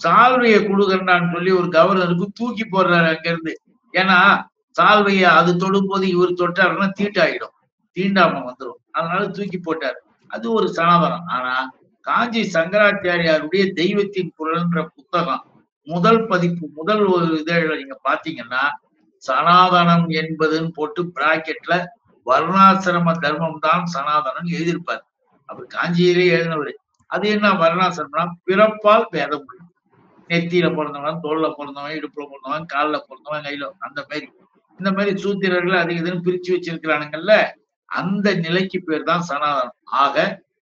சால்வையை 0.00 0.60
கொடுக்கறான்னு 0.60 1.32
சொல்லி 1.32 1.50
ஒரு 1.50 1.68
கவர்னருக்கு 1.68 2.26
தூக்கி 2.34 2.64
போடுறாரு 2.64 3.08
அங்க 3.14 3.28
இருந்து 3.28 3.52
ஏன்னா 3.94 4.18
சால்வையை 4.76 5.28
அது 5.38 5.50
தொடும்போது 5.54 6.04
இவர் 6.14 6.40
தொட்டாருன்னா 6.40 6.86
தீட்டாயிடும். 7.00 7.54
தீண்டாம 7.96 8.40
வந்துடும் 8.48 8.80
அதனால 8.90 9.22
தூக்கி 9.28 9.58
போட்டார். 9.58 9.98
அது 10.26 10.52
ஒரு 10.52 10.68
சனாதனம். 10.68 11.26
ஆனா 11.26 11.52
காஞ்சி 12.06 12.42
சங்கராச்சாரியாருடைய 12.54 13.72
தெய்வத்தின் 13.72 14.32
குரல்ன்ற 14.38 14.80
புத்தகம் 14.94 15.44
முதல் 15.86 16.26
பதிப்பு 16.26 16.64
முதல் 16.74 17.04
ஒரு 17.04 17.26
இதழ 17.40 17.76
நீங்க 17.76 17.96
பாத்தீங்கன்னா 18.08 18.62
சனாதனம் 19.28 20.06
என்பதுன்னு 20.20 20.70
போட்டு 20.74 21.02
பிராக்கெட்ல 21.16 21.74
வர்ணாசிரம 22.26 23.12
தர்மம் 23.24 23.58
தான் 23.58 23.84
சனாதனம் 23.94 24.48
எழுதியிருப்பார். 24.54 25.02
அவர் 25.48 25.66
காஞ்சியிலே 25.66 26.26
எழுதினவர். 26.34 26.72
அது 27.10 27.28
என்ன 27.28 27.46
வர்ணாசிரமம்னா 27.52 28.24
பிறப்பால் 28.46 29.10
பேதம் 29.10 29.48
நெத்தியில 30.30 30.66
பிறந்தவன் 30.76 31.22
தோல்ல 31.24 31.46
பிறந்தவன் 31.56 31.96
இடுப்புல 31.96 32.24
பிறந்தவன் 32.28 32.68
கால்ல 32.72 32.98
பிறந்தவன் 33.08 33.44
கையில 33.46 33.66
அந்த 33.78 34.00
மாதிரி. 34.10 34.26
இந்த 34.78 34.90
மாதிரி 34.92 35.12
சூத்திரர்கள் 35.22 35.82
அது 35.82 35.92
இதுன்னு 35.94 36.24
பிரிச்சு 36.26 36.50
வச்சிருக்கிறானுங்கல்ல 36.54 37.32
அந்த 37.88 38.28
நிலைக்கு 38.34 38.78
பேர் 38.80 39.08
தான் 39.10 39.26
சனாதனம். 39.30 39.76
ஆக 40.02 40.16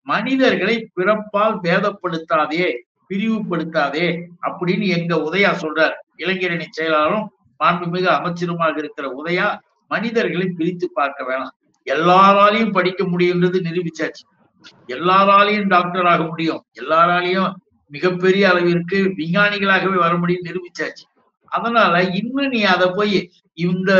மனிதர்களை 0.08 0.76
பிறப்பால் 0.98 1.58
பேதப்படுத்தாதே 1.66 2.70
பிரிவுபடுத்தாதே 3.10 4.08
அப்படின்னு 4.48 4.88
எங்க 4.98 5.14
உதயா 5.28 5.52
சொல்றார். 5.64 5.96
இளைஞரணி 6.18 6.68
செயலாளரும் 6.78 7.28
மாண்புமிகு 7.60 8.10
அமைச்சருமாக 8.18 8.78
இருக்கிற 8.78 9.08
உதயா 9.20 9.48
மனிதர்களை 9.92 10.48
பிரித்து 10.58 10.88
பார்க்க 10.94 11.30
வேணாம். 11.30 11.56
எல்லாராலையும் 11.88 12.72
படிக்க 12.72 13.04
முடியுன்றது 13.04 13.60
நிரூபிச்சாச்சு. 13.68 14.24
எல்லாராலையும் 14.88 15.68
டாக்டர் 15.68 16.08
ஆக 16.08 16.22
முடியும். 16.24 16.62
எல்லாராலையும் 16.82 17.52
மிகப்பெரிய 17.92 18.50
அளவிற்கு 18.50 18.98
விஞ்ஞானிகளாகவே 19.20 19.98
வர 20.06 20.14
முடியும் 20.18 20.48
நிரூபிச்சாச்சு. 20.48 21.06
அதனால 21.52 22.04
இன்னும் 22.20 22.52
நீ 22.54 22.62
அதை 22.64 22.88
போய் 22.98 23.18
இந்த 23.54 23.92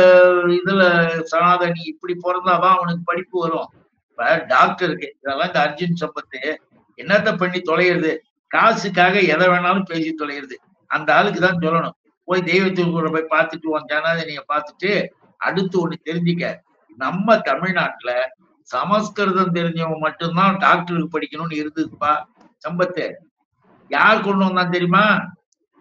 இதுல 0.58 0.82
சனாதனி 1.22 1.82
இப்படி 1.92 2.14
பிறந்தாதான் 2.26 2.76
அவனுக்கு 2.76 3.02
படிப்பு 3.04 3.36
வரும். 3.40 3.68
இப்ப 4.10 4.44
டாக்டருக்கு 4.48 5.08
இதெல்லாம் 5.18 5.50
இந்த 5.50 5.60
அர்ஜுன் 5.66 6.00
சம்பத்து 6.02 6.40
என்னத்த 6.98 7.30
பண்ணி 7.36 7.58
தொலைகிறது 7.60 8.12
காசுக்காக 8.50 9.20
எதை 9.34 9.46
வேணாலும் 9.48 9.88
பேசி 9.90 10.10
தொலைகிறது 10.14 10.56
அந்த 10.90 11.08
ஆளுக்கு 11.16 11.40
தான் 11.40 11.62
சொல்லணும். 11.64 11.96
போய் 12.30 12.48
தெய்வத்தின் 12.50 12.92
போய் 13.14 13.32
பார்த்துட்டு 13.34 13.72
உன் 13.74 13.88
ஜனாதனிய 13.92 14.40
பார்த்துட்டு 14.52 14.90
அடுத்து 15.36 15.76
ஒண்ணு 15.82 15.96
தெரிஞ்சுக்க. 16.08 16.46
நம்ம 16.96 17.36
தமிழ்நாட்டுல 17.40 18.12
சமஸ்கிருதம் 18.68 19.54
தெரிஞ்சவங்க 19.54 19.98
மட்டும்தான் 19.98 20.56
டாக்டருக்கு 20.56 21.14
படிக்கணும்னு 21.14 21.60
இருந்ததுப்பா 21.60 22.12
சம்பத்து. 22.64 23.06
யார் 23.90 24.20
கொண்டு 24.20 24.44
வந்தான் 24.44 24.70
தெரியுமா? 24.70 25.04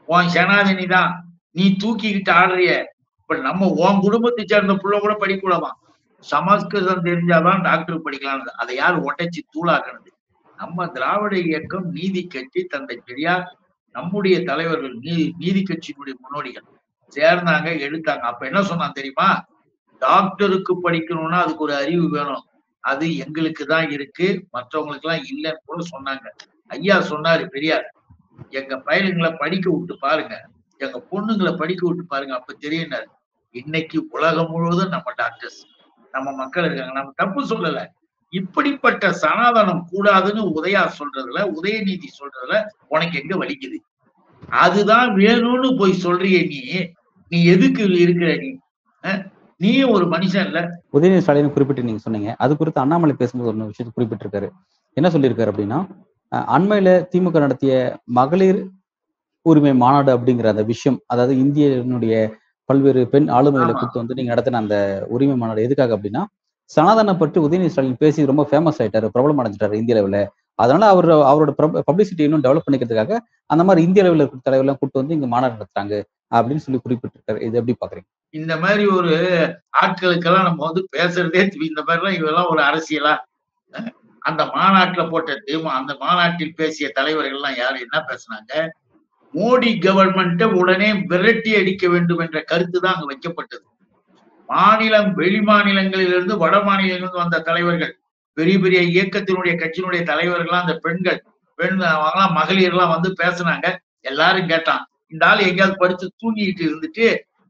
உன் 0.08 0.32
சனாதனி 0.36 0.86
தான். 0.88 1.12
நீ 1.52 1.66
தூக்கிக்கிட்டு 1.84 2.32
ஆடுறிய. 2.42 2.72
இப்ப 3.22 3.38
நம்ம 3.48 3.68
உன் 3.84 4.00
குடும்பத்தை 4.00 4.44
சேர்ந்த 4.48 4.74
பிள்ளை 4.74 5.00
கூட 5.00 5.14
படிக்கூடாமா? 5.20 5.72
சமஸ்கிருதம் 6.24 7.06
தெரிஞ்சாதான் 7.06 7.62
டாக்டருக்கு 7.62 8.08
படிக்கலாம் 8.08 8.46
அதை 8.62 8.74
யார் 8.76 9.04
உடைச்சு 9.04 9.42
தூளாக்குனது? 9.54 10.10
நம்ம 10.58 10.88
திராவிட 10.88 11.34
இயக்கம் 11.38 11.88
நீதி 11.90 12.22
கட்சி 12.28 12.64
தந்தை 12.64 12.96
பெரியார் 13.06 13.46
நம்முடைய 13.92 14.44
தலைவர்கள் 14.44 14.94
நீதி 14.94 15.36
நீதி 15.38 15.64
கட்சியினுடைய 15.64 16.14
முன்னோடிகள். 16.20 16.64
சேர்ந்தாங்க 17.16 17.70
எடுத்தாங்க 17.86 18.26
அப்ப 18.32 18.46
என்ன 18.46 18.64
சொன்னான் 18.64 18.92
தெரியுமா? 18.92 19.46
டாக்டருக்கு 20.00 20.90
படிக்கணும்னா 20.90 21.40
அதுக்கு 21.42 21.64
ஒரு 21.64 21.76
அறிவு 21.76 22.10
வேணும். 22.10 22.46
அது 22.80 23.18
எங்களுக்கு 23.18 23.66
தான் 23.66 23.90
இருக்கு. 23.90 24.48
மற்றவங்களுக்கு 24.54 25.02
எல்லாம் 25.02 25.26
இல்லைன்னு 25.34 25.66
கூட 25.66 25.84
சொன்னாங்க. 25.98 26.28
ஐயா 26.68 26.98
சொன்னாரு 26.98 27.46
பெரியார் 27.46 27.94
எங்க 28.50 28.76
பையனுங்களை 28.76 29.38
படிக்க 29.38 29.70
விட்டு 29.72 29.98
பாருங்க. 29.98 30.48
எங்க 30.78 31.04
பொண்ணுங்களை 31.12 31.58
படிக்க 31.58 31.88
விட்டு 31.88 32.06
பாருங்க. 32.06 32.34
அப்ப 32.36 32.54
தெரியினார் 32.54 33.08
இன்னைக்கு 33.52 34.08
உலகம் 34.10 34.50
முழுவதும் 34.50 34.90
நம்ம 34.90 35.14
டாக்டர்ஸ். 35.16 35.66
நம்ம 36.12 36.32
மக்கள் 36.32 36.66
இருக்காங்க. 36.66 36.94
நம்ம 36.94 37.14
தப்பு 37.16 37.44
சொல்லலை. 37.44 37.86
இப்படிப்பட்ட 38.34 39.06
சனாதனம் 39.22 39.84
கூடாதுன்னு 39.92 40.42
உதயா 40.58 40.84
சொல்றதுல 40.98 41.40
உதயநீதி 41.58 42.10
சொல்றதுல 42.20 42.56
உனக்கு 42.88 43.16
எங்க 43.22 43.34
வலிக்குது? 43.36 43.78
அதுதான் 44.62 45.10
வேணும்னு 45.18 45.70
போய் 45.80 46.02
சொல்றிய 46.06 46.38
நீ. 46.52 46.60
நீ 47.32 47.40
எதுக்கு 47.46 47.84
இருக்கிற 48.04 48.30
நீ? 48.44 48.50
நீயும் 49.60 49.94
ஒரு 49.96 50.06
மனுஷன் 50.06 50.46
இல்ல. 50.50 50.60
உதயநிதி 50.94 51.24
ஸ்டாலின் 51.24 51.56
குறிப்பிட்டு 51.56 51.88
நீங்க 51.88 52.02
சொன்னீங்க. 52.04 52.30
அது 52.40 52.54
குறித்து 52.58 52.84
அண்ணாமலை 52.84 53.16
பேசும்போது 53.16 53.50
ஒரு 53.52 53.72
விஷயத்தை 53.72 53.94
குறிப்பிட்டிருக்காரு. 53.96 54.48
என்ன 54.98 55.08
சொல்லியிருக்காரு 55.10 55.52
அப்படின்னா 55.54 55.80
அண்மையில 56.56 56.90
திமுக 57.12 57.40
நடத்திய 57.40 57.74
மகளிர் 58.18 58.60
உரிமை 59.46 59.74
மாநாடு 59.74 60.12
அப்படிங்கிற 60.16 60.48
அந்த 60.54 60.64
விஷயம் 60.64 61.00
அதாவது 61.06 61.34
இந்தியனுடைய 61.44 62.16
பல்வேறு 62.70 63.02
பெண் 63.14 63.30
ஆளுமைகளை. 63.38 63.74
குறித்து 63.74 64.02
வந்து 64.02 64.18
நீங்க 64.18 64.32
நடத்தின 64.34 64.62
அந்த 64.64 64.76
உரிமை 65.10 65.36
மாநாடு 65.36 65.66
எதுக்காக 65.68 65.98
அப்படின்னா 65.98 66.24
சனாதனை 66.76 67.14
பற்றி 67.22 67.40
உதயநிதி 67.46 67.72
ஸ்டாலின் 67.74 68.02
பேசி 68.04 68.30
ரொம்ப 68.32 68.44
ஃபேமஸ் 68.50 68.80
ஆயிட்டாரு 68.82 69.08
பிரபலம் 69.14 69.40
அடைஞ்சிட்டாரு 69.42 69.80
இந்திய 69.82 69.96
லெவலில் 69.98 70.30
அதனால 70.60 70.88
அவர் 70.94 71.08
அவரோட 71.32 71.52
பப்ளிசிட்டி 71.90 72.24
இன்னும் 72.28 72.44
டெவலப் 72.46 72.66
பண்ணிக்கிறதுக்காக 72.66 73.14
அந்த 73.54 73.64
மாதிரி 73.68 73.86
இந்திய 73.88 74.04
லெவலில் 74.06 74.24
இருக்கிற 74.24 74.42
தலைவர்லாம் 74.48 74.80
கூட்டு 74.80 75.02
வந்து 75.02 75.16
இங்க 75.18 75.28
மாநாடு 75.34 75.56
நடத்துறாங்க 75.56 75.96
அப்படின்னு 76.32 76.64
சொல்லி 76.66 76.80
குறிப்பிட்டிருக்காரு. 76.84 77.40
இது 77.48 77.58
எப்படி 77.60 77.76
பாக்குறீங்க? 77.82 78.10
இந்த 78.34 78.54
மாதிரி 78.64 78.84
ஒரு 78.98 79.14
ஆட்களுக்கெல்லாம் 79.84 80.48
நம்ம 80.50 80.62
வந்து 80.70 80.82
பேசுறதே 80.98 81.44
இந்த 81.70 81.82
மாதிரிலாம் 81.88 82.18
இவெல்லாம் 82.20 82.52
ஒரு 82.54 82.62
அரசியலா? 82.70 83.14
அந்த 84.22 84.42
மாநாட்டில் 84.58 85.10
போட்ட 85.12 85.40
தீர்மா 85.48 85.72
அந்த 85.80 85.92
மாநாட்டில் 86.04 86.54
பேசிய 86.60 86.88
தலைவர்கள்லாம் 86.98 87.58
யார்? 87.62 87.78
என்ன 87.86 87.98
பேசுனாங்க? 88.10 88.54
மோடி 89.34 89.72
கவர்மெண்ட்டை 89.88 90.48
உடனே 90.62 90.90
விரட்டி 91.12 91.52
அடிக்க 91.62 91.88
வேண்டும் 91.88 92.22
என்ற 92.26 92.40
கருத்து 92.52 92.78
தான் 92.80 92.96
அங்க 92.96 93.08
வைக்கப்பட்டது. 93.12 93.66
மாநிலம் 94.50 95.10
வெளி 95.14 95.42
மாநிலங்களிலிருந்து 95.42 96.36
வட 96.44 96.56
மாநிலங்களிலிருந்து 96.68 97.24
வந்த 97.24 97.42
தலைவர்கள் 97.42 97.94
பெரிய 98.38 98.58
பெரிய 98.60 98.80
இயக்கத்தினுடைய 98.94 99.54
கட்சியினுடைய 99.56 100.02
தலைவர்கள்லாம் 100.04 100.66
அந்த 100.66 100.76
பெண்கள் 100.78 101.20
பெண் 101.60 101.82
அவங்களாம் 101.90 102.36
மகளிர்லாம் 102.38 102.94
வந்து 102.96 103.10
பேசுனாங்க. 103.22 103.68
எல்லாரும் 104.02 104.50
கேட்டான் 104.52 104.84
இந்த 105.12 105.24
ஆள் 105.28 105.48
எங்கேயாவது 105.48 105.76
படிச்சு 105.78 106.06
தூங்கிட்டு 106.22 106.64
இருந்துட்டு 106.68 107.08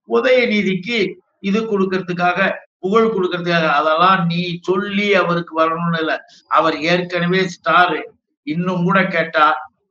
உதயநிதிக்கு 0.10 0.98
இது 1.42 1.60
கொடுக்கறதுக்காக 1.64 2.40
புகழ் 2.80 3.14
கொடுக்கறதுக்காக 3.14 3.68
அதெல்லாம் 3.80 4.22
நீ 4.28 4.40
சொல்லி 4.62 5.08
அவருக்கு 5.22 5.54
வரணும்னு 5.62 6.00
இல்ல. 6.04 6.14
அவர் 6.52 6.76
ஏற்கனவே 6.92 7.42
ஸ்டாரு 7.56 8.00
இன்னும் 8.48 8.84
கூட 8.84 9.00
கேட்டா 9.16 9.46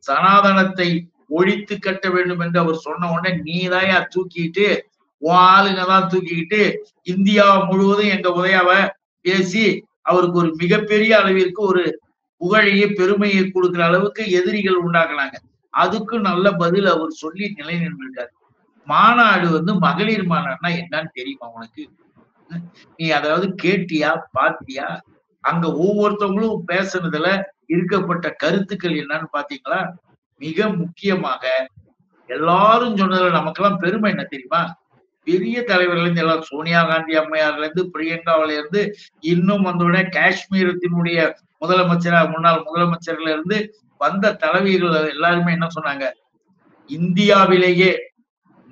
சனாதனத்தை 0.07 0.89
ஒழித்து 1.31 1.75
கட்ட 1.79 2.05
வேண்டும் 2.09 2.43
என்று 2.45 2.59
அவர் 2.59 2.85
சொன்ன 2.87 3.11
உடனே 3.15 3.33
நீதாயா 3.47 3.99
தூக்கிட்டு 4.15 4.67
உன் 5.23 5.41
ஆளுங்க 5.51 5.83
தூக்கிக்கிட்டு 6.13 6.61
இந்தியா 7.03 7.47
முழுவதும் 7.69 8.13
எங்க 8.17 8.29
உதயாவை 8.31 8.79
பேசி 9.25 9.65
அவருக்கு 10.03 10.39
ஒரு 10.39 10.51
மிகப்பெரிய 10.55 11.13
அளவிற்கு 11.19 11.61
ஒரு 11.63 11.83
புகழையே 12.41 12.87
பெருமையை 12.95 13.43
கொடுக்கிற 13.47 13.83
அளவுக்கு 13.85 14.23
எதிரிகள் 14.31 14.83
உண்டாக்குனாங்க. 14.83 15.37
அதுக்கு 15.75 16.17
நல்ல 16.21 16.47
பதில் 16.53 16.87
அவர் 16.87 17.13
சொல்லி 17.23 17.45
நிலை 17.57 17.75
நின்றுட்டாரு 17.79 18.33
மாநாடு 18.87 19.47
வந்து 19.51 19.73
மகளிர் 19.79 20.27
மாநாடுனா 20.27 20.71
என்னன்னு 20.83 21.11
தெரியுமா 21.15 21.47
உனக்கு? 21.49 21.83
நீ 22.99 23.07
அதாவது 23.11 23.47
கேட்டியா 23.63 24.11
பாத்தியா 24.33 24.87
அங்க 25.45 25.67
ஒவ்வொருத்தவங்களும் 25.85 26.63
பேசுனதுல 26.71 27.29
இருக்கப்பட்ட 27.69 28.27
கருத்துக்கள் 28.37 28.97
என்னன்னு 29.03 29.29
பாத்தீங்களா? 29.37 29.81
மிக 30.41 30.69
முக்கியமாக 30.81 31.45
எல்லாரும் 32.29 32.97
சொன்னதுல 32.97 33.31
நமக்கெல்லாம் 33.31 33.81
பெருமை 33.81 34.11
என்ன 34.11 34.25
தெரியுமா? 34.25 34.63
பெரிய 35.29 35.57
தலைவர்கள் 35.63 36.05
இருந்து 36.05 36.23
எல்லாம் 36.25 36.47
சோனியா 36.51 36.81
காந்தி 36.83 37.15
அம்மையார்ல 37.21 37.67
இருந்து 37.67 37.85
பிரியங்காவில 37.95 38.57
இருந்து 38.59 38.83
இன்னும் 39.25 39.67
வந்தவுடனே 39.69 40.03
காஷ்மீரத்தினுடைய 40.17 41.19
முதலமைச்சரா 41.63 42.21
முன்னாள் 42.35 42.67
முதலமைச்சர்ல 42.67 43.33
இருந்து 43.35 43.59
வந்த 44.01 44.35
தலைவர்கள் 44.43 45.13
எல்லாருமே 45.15 45.55
என்ன 45.57 45.69
சொன்னாங்க? 45.77 46.05
இந்தியாவிலேயே 46.91 47.91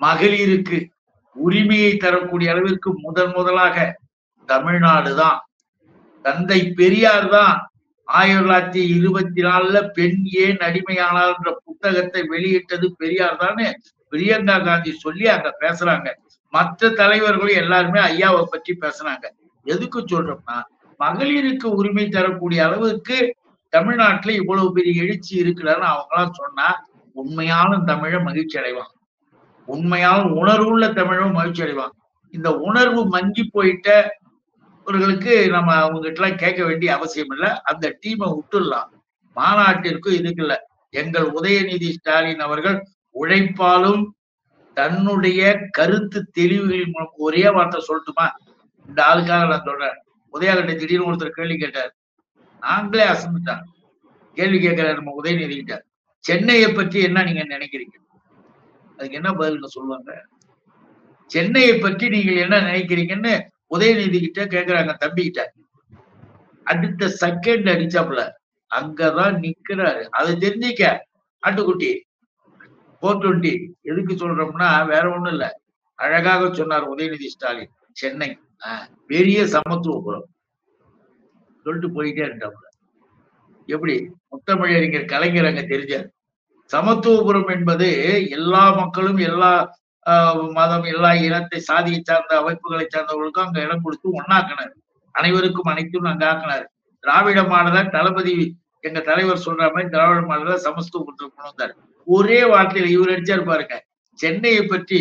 மகளிருக்கு 0.01 0.79
உரிமையை 1.37 1.93
தரக்கூடிய 1.97 2.53
அளவிற்கு 2.53 2.91
முதன் 3.05 3.33
முதலாக 3.37 3.77
தமிழ்நாடு 4.49 5.13
தான் 5.15 5.41
தந்தை 6.25 6.61
பெரியார் 6.79 7.29
தான் 7.29 7.57
ஆயிரத்தி 8.09 8.41
தொள்ளாயிரத்தி 8.41 8.83
இருபத்தி 8.97 9.43
நாலுல 9.47 9.79
பெண் 9.97 10.19
ஏன் 10.45 10.61
அடிமையானார் 10.67 11.35
என்ற 11.35 11.51
புத்தகத்தை 11.67 12.23
வெளியிட்டது 12.33 12.87
பெரியார் 13.01 13.41
தானே 13.43 13.67
பிரியங்கா 14.13 14.57
காந்தி 14.67 14.93
சொல்லி 15.05 15.27
அங்க 15.29 15.49
பேசுறாங்க. 15.63 16.09
மற்ற 16.51 16.89
தலைவர்களும் 16.89 17.61
எல்லாருமே 17.63 18.01
ஐயாவை 18.01 18.43
பற்றி 18.45 18.73
பேசினாங்க. 18.81 19.27
எதுக்கு 19.65 20.01
சொல்றோம்னா 20.01 20.59
மகளிருக்கு 20.99 21.65
உரிமை 21.65 22.09
தரக்கூடிய 22.09 22.67
அளவுக்கு 22.67 23.17
தமிழ்நாட்டுல 23.69 24.35
இவ்வளவு 24.35 24.73
பெரிய 24.73 25.03
எழுச்சி 25.03 25.33
இருக்கிறான்னு 25.43 25.87
அவங்களாம் 25.93 26.31
சொன்னா 26.31 26.69
உண்மையான 27.13 27.79
தமிழை 27.79 28.21
மகிழ்ச்சி 28.23 28.59
அடைவான் 28.59 28.93
உண்மையான 29.69 30.23
உணர்வுள்ள 30.23 30.93
தமிழும் 30.93 31.33
மகிழ்ச்சி 31.33 31.63
அடைவான் 31.63 31.95
இந்த 32.31 32.49
உணர்வு 32.57 33.07
மங்கி 33.07 33.51
போயிட்டவர்களுக்கு 33.55 35.51
நம்ம 35.51 35.75
அவங்க 35.75 36.01
கிட்ட 36.01 36.23
எல்லாம் 36.23 36.39
கேட்க 36.39 36.65
வேண்டிய 36.65 36.95
அவசியம் 36.95 37.31
இல்லை. 37.31 37.51
அந்த 37.63 37.99
டீமை 38.03 38.27
விட்டுடலாம். 38.35 38.91
மாநாட்டிற்கும் 39.37 40.17
இதுக்கு 40.21 40.43
இல்லை. 40.45 40.59
எங்கள் 40.91 41.29
உதயநிதி 41.31 41.89
ஸ்டாலின் 41.89 42.39
அவர்கள் 42.39 42.79
உழைப்பாலும் 43.11 44.03
தன்னுடைய 44.77 45.43
கருத்து 45.71 46.19
தெளிவுகளின் 46.39 46.93
மூலம் 46.93 47.15
ஒரே 47.27 47.45
வார்த்தை 47.51 47.79
சொல்லட்டுமா? 47.89 48.27
இந்த 48.89 49.01
ஆளுக்காக 49.11 49.45
நான் 49.51 49.67
சொல்றேன். 49.69 49.97
உதயாகிட்ட 50.33 50.73
திடீர்னு 50.77 51.09
ஒருத்தர் 51.11 51.37
கேள்வி 51.39 51.57
கேட்டார். 51.59 51.93
நாங்களே 52.63 53.07
அசந்துட்டான் 53.07 53.65
கேள்வி 54.37 54.59
கேட்கிறார் 54.61 54.99
நம்ம 54.99 55.13
உதயநிதி 55.23 55.55
கிட்ட 55.55 55.77
சென்னையை 56.25 56.69
பற்றி 56.73 56.99
என்ன 57.09 57.19
நீங்க 57.23 57.43
நினைக்கிறீங்க? 57.55 57.97
அதுக்கு 58.97 59.19
என்ன 59.21 59.31
பதில் 59.33 59.75
சொல்லுவாங்க? 59.75 60.11
சென்னையை 61.31 61.75
பற்றி 61.79 62.07
நீங்கள் 62.09 62.43
என்ன 62.45 62.57
நினைக்கிறீங்கன்னு 62.61 63.35
உதயநிதி 63.75 64.19
கிட்ட 64.21 64.43
கேக்குறாங்க 64.45 64.93
தம்பி 64.95 65.23
கிட்ட. 65.23 65.43
அடுத்த 66.67 67.11
செகண்ட் 67.21 67.69
அடிச்சாப்புல 67.75 68.23
அங்கதான் 68.71 69.37
நிக்கிறாரு. 69.45 70.03
அதை 70.19 70.33
தெரிஞ்சிக்க 70.45 70.83
ஆட்டுக்குட்டி. 71.43 71.91
ஃபோர் 73.07 73.21
டுவெண்ட்டி 73.23 73.53
எதுக்கு 73.83 74.13
சொல்றோம்னா 74.15 74.69
வேற 74.89 75.05
ஒண்ணும் 75.11 75.33
இல்ல. 75.33 75.45
அழகாக 75.99 76.49
சொன்னார் 76.55 76.87
உதயநிதி 76.93 77.29
ஸ்டாலின் 77.33 77.71
சென்னை. 77.97 78.29
ஆஹ், 78.67 78.87
பெரிய 79.07 79.39
சமத்துவபுரம் 79.53 80.25
சொல்லிட்டு 81.67 81.89
போயிட்டே 81.93 82.23
இருந்தாப்புல 82.27 82.65
எப்படி? 83.69 83.95
முத்தமிழறிஞர் 84.33 85.11
கலைஞர் 85.13 85.49
அங்க 85.51 85.63
தெரிஞ்சார். 85.65 86.07
சமத்துவபுரம் 86.71 87.51
என்பது 87.57 87.89
எல்லா 88.39 88.65
மக்களும் 88.81 89.21
எல்லா 89.29 89.53
ஆஹ், 90.07 90.37
மதம் 90.53 90.85
எல்லா 90.87 91.09
இனத்தை 91.23 91.61
சாதியை 91.69 92.01
சார்ந்த 92.03 92.33
அமைப்புகளை 92.41 92.85
சார்ந்தவர்களுக்கும் 92.87 93.47
அங்க 93.47 93.59
இடம் 93.63 93.83
கொடுத்து 93.83 94.09
ஒன்னாக்கினார் 94.19 94.75
அனைவருக்கும் 95.15 95.71
அனைத்தும் 95.73 96.11
அங்க 96.11 96.25
ஆக்கினார். 96.27 96.67
திராவிட 97.05 97.41
மாடல 97.51 97.79
தளபதி 97.91 98.35
எங்க 98.85 99.01
தலைவர் 99.03 99.45
சொல்ற 99.47 99.63
மாதிரி 99.69 99.89
திராவிட 99.89 100.21
மாடல 100.29 100.57
சமஸ்துவத்தை 100.67 101.25
கொண்டு 101.25 101.49
வந்தாரு. 101.49 101.75
ஒரே 102.07 102.41
வார்த்தையில 102.43 102.87
இவர் 102.87 103.09
அடிச்சாரு 103.09 103.45
பாருங்க. 103.45 103.77
சென்னையை 104.15 104.63
பற்றி 104.63 104.99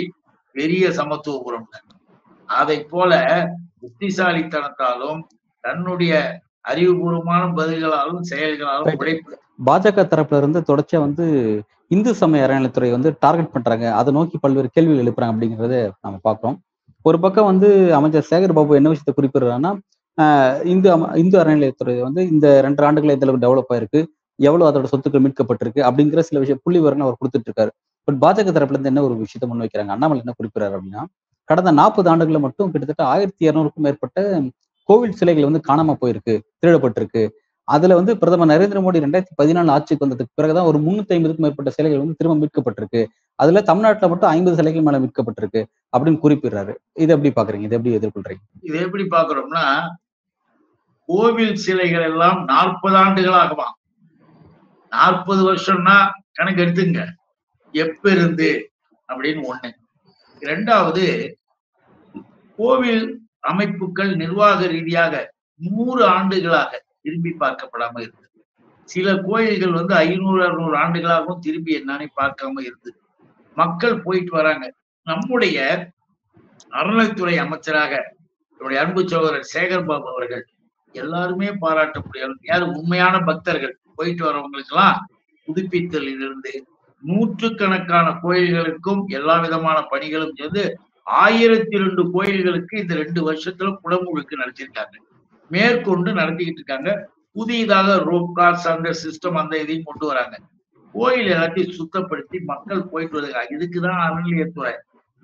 பெரிய 0.55 0.89
சமத்துவபுரம். 0.89 1.69
அதை 2.45 2.77
போல 2.83 3.11
புத்திசாலித்தனத்தாலும் 3.81 5.21
தன்னுடைய 5.59 6.13
அறிவுபூர்வமான 6.69 7.43
பதில்களாலும் 7.57 8.21
செயல்களாலும். 8.29 8.95
உழைப்பு 8.95 9.39
பாஜக 9.65 10.03
தரப்புல 10.05 10.37
இருந்து 10.37 10.59
தொடர்ச்சியா 10.61 10.99
வந்து 10.99 11.25
இந்து 11.87 12.13
சமய 12.13 12.45
அறநிலைத்துறை 12.47 12.91
வந்து 12.91 13.09
டார்கெட் 13.19 13.51
பண்றாங்க. 13.51 13.95
அதை 13.95 14.13
நோக்கி 14.13 14.37
பல்வேறு 14.37 14.69
கேள்விகள் 14.73 15.05
எழுப்புறாங்க 15.05 15.31
அப்படிங்கறத 15.33 15.75
நம்ம 16.01 16.19
பார்க்கிறோம். 16.21 16.57
ஒரு 17.01 17.19
பக்கம் 17.19 17.45
வந்து 17.45 17.95
அமைச்சர் 17.95 18.29
சேகர் 18.29 18.53
பாபு 18.53 18.75
என்ன 18.75 18.89
விஷயத்தை 18.89 19.13
குறிப்பிடுறாருன்னா 19.17 19.71
ஆஹ் 20.21 20.65
இந்து 20.65 20.89
இந்து 21.13 21.37
அறநிலையத்துறை 21.39 21.95
வந்து 22.01 22.21
இந்த 22.29 22.61
ரெண்டு 22.61 22.85
ஆண்டுகள் 22.85 23.15
எந்த 23.15 23.27
அளவுக்கு 23.27 23.47
டெவலப் 23.47 23.71
ஆயிருக்கு. 23.73 24.01
எவ்வளவு 24.39 24.69
அதோட 24.69 24.89
சொத்துக்கள் 24.91 25.23
மீட்கப்பட்டிருக்கு 25.25 25.81
அப்படிங்கிற 25.89 26.23
சில 26.29 26.39
விஷயம் 26.43 26.61
புள்ளி 26.63 26.79
விவரம் 26.79 27.05
அவர் 27.07 27.19
கொடுத்துட்டு 27.19 27.49
இருக்காரு 27.49 27.71
பட் 28.07 28.19
பாஜக 28.23 28.51
தரப்புல 28.55 28.75
இருந்து 28.75 28.91
என்ன 28.91 29.03
ஒரு 29.07 29.15
விஷயத்தை 29.21 29.47
முன்வைக்கிறாங்க 29.51 29.93
அண்ணாமலை 29.95 30.21
என்ன 30.23 30.35
குறிப்பிடாரு 30.39 30.75
அப்படின்னா 30.77 31.03
கடந்த 31.49 31.71
நாற்பது 31.79 32.09
ஆண்டுகளில் 32.11 32.45
மட்டும் 32.45 32.69
கிட்டத்தட்ட 32.73 33.03
ஆயிரத்தி 33.13 33.43
இரநூறுக்கும் 33.47 33.85
மேற்பட்ட 33.85 34.19
கோவில் 34.89 35.17
சிலைகள் 35.19 35.47
வந்து 35.47 35.61
காணாம 35.67 35.95
போயிருக்கு 36.01 36.33
திருடப்பட்டிருக்கு. 36.61 37.23
அதுல 37.67 37.95
வந்து 37.99 38.11
பிரதமர் 38.21 38.49
நரேந்திர 38.51 38.79
மோடி 38.85 39.01
ரெண்டாயிரத்தி 39.03 39.35
பதினாலு 39.41 39.71
ஆட்சிக்கு 39.75 40.03
வந்ததுக்கு 40.05 40.35
பிறகுதான் 40.39 40.67
ஒரு 40.69 40.77
முன்னூத்தி 40.85 41.13
ஐம்பதுக்கும் 41.15 41.45
மேற்பட்ட 41.45 41.71
சிலைகள் 41.77 42.01
வந்து 42.01 42.17
திரும்ப 42.19 42.35
மீட்கப்பட்டிருக்கு. 42.41 43.01
அதுல 43.39 43.61
தமிழ்நாட்டுல 43.69 44.09
மட்டும் 44.11 44.31
ஐம்பது 44.35 44.57
சிலைகள் 44.59 44.85
மேல 44.87 44.99
மீட்கப்பட்டிருக்கு 45.03 45.61
அப்படின்னு 45.93 46.19
குறிப்பிடுறாரு. 46.25 46.73
இது 47.03 47.13
எப்படி 47.15 47.31
பாக்குறீங்க 47.37 47.67
இது 47.69 47.77
எப்படி 47.77 47.95
எதிர்கொள்றீங்க? 47.99 48.43
இதை 48.69 48.77
எப்படி 48.87 49.05
பாக்குறோம்னா 49.15 49.65
கோவில் 51.09 51.55
சிலைகள் 51.65 52.05
எல்லாம் 52.11 52.37
நாற்பது 52.51 52.97
ஆண்டுகளாகவா 53.03 53.67
நாற்பது 54.95 55.53
வருஷம்னா 55.53 56.09
கணக்கு 56.33 56.63
எடுத்துங்க. 56.63 57.07
எப்ப 57.71 58.11
இருந்து? 58.11 58.71
அப்படின்னு 59.07 59.43
ஒண்ணு. 59.53 59.71
இரண்டாவது 60.39 61.37
கோவில் 62.57 63.21
அமைப்புகள் 63.39 64.15
நிர்வாக 64.15 64.67
ரீதியாக 64.67 65.33
நூறு 65.57 66.05
ஆண்டுகளாக 66.05 66.83
திரும்பி 67.01 67.35
பார்க்கப்படாம 67.39 67.99
இருந்தது. 67.99 68.45
சில 68.83 69.17
கோயில்கள் 69.17 69.71
வந்து 69.71 69.95
ஐநூறு 69.95 70.45
அறுநூறு 70.45 70.77
ஆண்டுகளாகவும் 70.77 71.39
திரும்பி 71.39 71.83
என்னன்னு 71.83 72.07
பார்க்காம 72.17 72.59
இருந்து 72.59 72.95
மக்கள் 73.55 74.01
போயிட்டு 74.01 74.31
வராங்க. 74.31 74.73
நம்முடைய 75.03 75.87
அறநிலைத்துறை 76.71 77.35
அமைச்சராக 77.35 78.15
என்னுடைய 78.51 78.83
அன்பு 78.83 79.07
சகோதரர் 79.07 79.49
சேகர் 79.53 79.85
பாபு 79.85 80.09
அவர்கள் 80.09 80.47
எல்லாருமே 80.91 81.47
பாராட்டக்கூடிய 81.47 82.33
யார்? 82.41 82.61
உண்மையான 82.61 83.19
பக்தர்கள். 83.19 83.79
போயிட்டு 83.95 84.23
வரவங்களுக்கு 84.25 84.71
எல்லாம் 84.71 85.07
புதுப்பித்தலிலிருந்து 85.47 86.53
நூற்றுக்கணக்கான 87.01 88.19
கோயில்களுக்கும் 88.23 89.05
எல்லா 89.07 89.39
விதமான 89.39 89.81
பணிகளும் 89.81 90.35
சேர்ந்து 90.35 90.79
ஆயிரத்தி 91.03 91.77
ரெண்டு 91.77 92.11
கோயில்களுக்கு 92.11 92.77
இந்த 92.77 92.93
ரெண்டு 92.93 93.31
வருஷத்துல 93.31 93.75
குடமுழுக்கு 93.83 94.35
நடத்திருக்காங்க 94.37 94.95
மேற்கொண்டு 95.49 96.11
நடத்திக்கிட்டு 96.13 96.61
இருக்காங்க. 96.61 97.09
புதிதாக 97.33 98.03
ரோப் 98.05 98.31
கார்ஸ் 98.35 98.67
அந்த 98.67 98.95
சிஸ்டம் 99.03 99.33
அந்த 99.33 99.59
இதையும் 99.59 99.83
கொண்டு 99.83 100.05
வராங்க. 100.05 100.39
கோயில் 100.91 101.31
எல்லாத்தையும் 101.31 101.77
சுத்தப்படுத்தி 101.77 102.43
மக்கள் 102.43 102.87
போயிட்டு 102.87 103.21
வருகிறாங்க 103.21 103.51
இதுக்குதான் 103.51 104.01
அறநிலையத்துறை. 104.05 104.73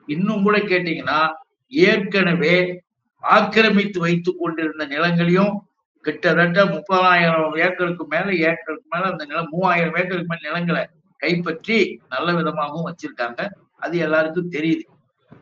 இன்னும் 0.06 0.44
கூட 0.44 0.58
கேட்டீங்கன்னா 0.58 1.34
ஏற்கனவே 1.68 2.82
ஆக்கிரமித்து 3.24 4.00
வைத்துக் 4.00 4.40
கொண்டிருந்த 4.40 4.86
நிலங்களையும் 4.86 5.54
கிட்டத்தட்ட 6.04 6.60
முப்பதாயிரம் 6.66 7.58
ஏக்கருக்கு 7.66 8.06
மேல 8.14 8.28
ஏக்கருக்கு 8.50 8.88
மேல 8.94 9.10
அந்த 9.12 9.26
நிலம் 9.26 9.52
மூவாயிரம் 9.52 9.98
ஏக்கருக்கு 10.02 10.32
மேல 10.32 10.46
நிலங்களை 10.48 10.84
கைப்பற்றி 11.20 11.78
நல்ல 12.10 12.28
விதமாகவும் 12.34 12.88
வச்சிருக்காங்க. 12.90 13.42
அது 13.76 13.98
எல்லாருக்கும் 13.98 14.54
தெரியுது. 14.56 14.84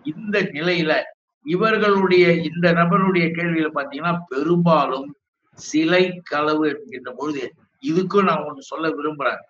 இந்த 0.04 0.38
நிலையில 0.58 0.92
இவர்களுடைய 1.46 2.26
இந்த 2.50 2.68
நபருடைய 2.74 3.26
கேள்வியில 3.38 3.70
பாத்தீங்கன்னா 3.78 4.16
பெரும்பாலும் 4.28 5.08
சிலை 5.58 6.04
களவு 6.24 6.66
என்கின்ற 6.72 7.12
பொழுது 7.12 7.44
இதுக்கும் 7.84 8.28
நான் 8.30 8.46
ஒண்ணு 8.48 8.70
சொல்ல 8.72 8.88
விரும்புறேன். 8.90 9.42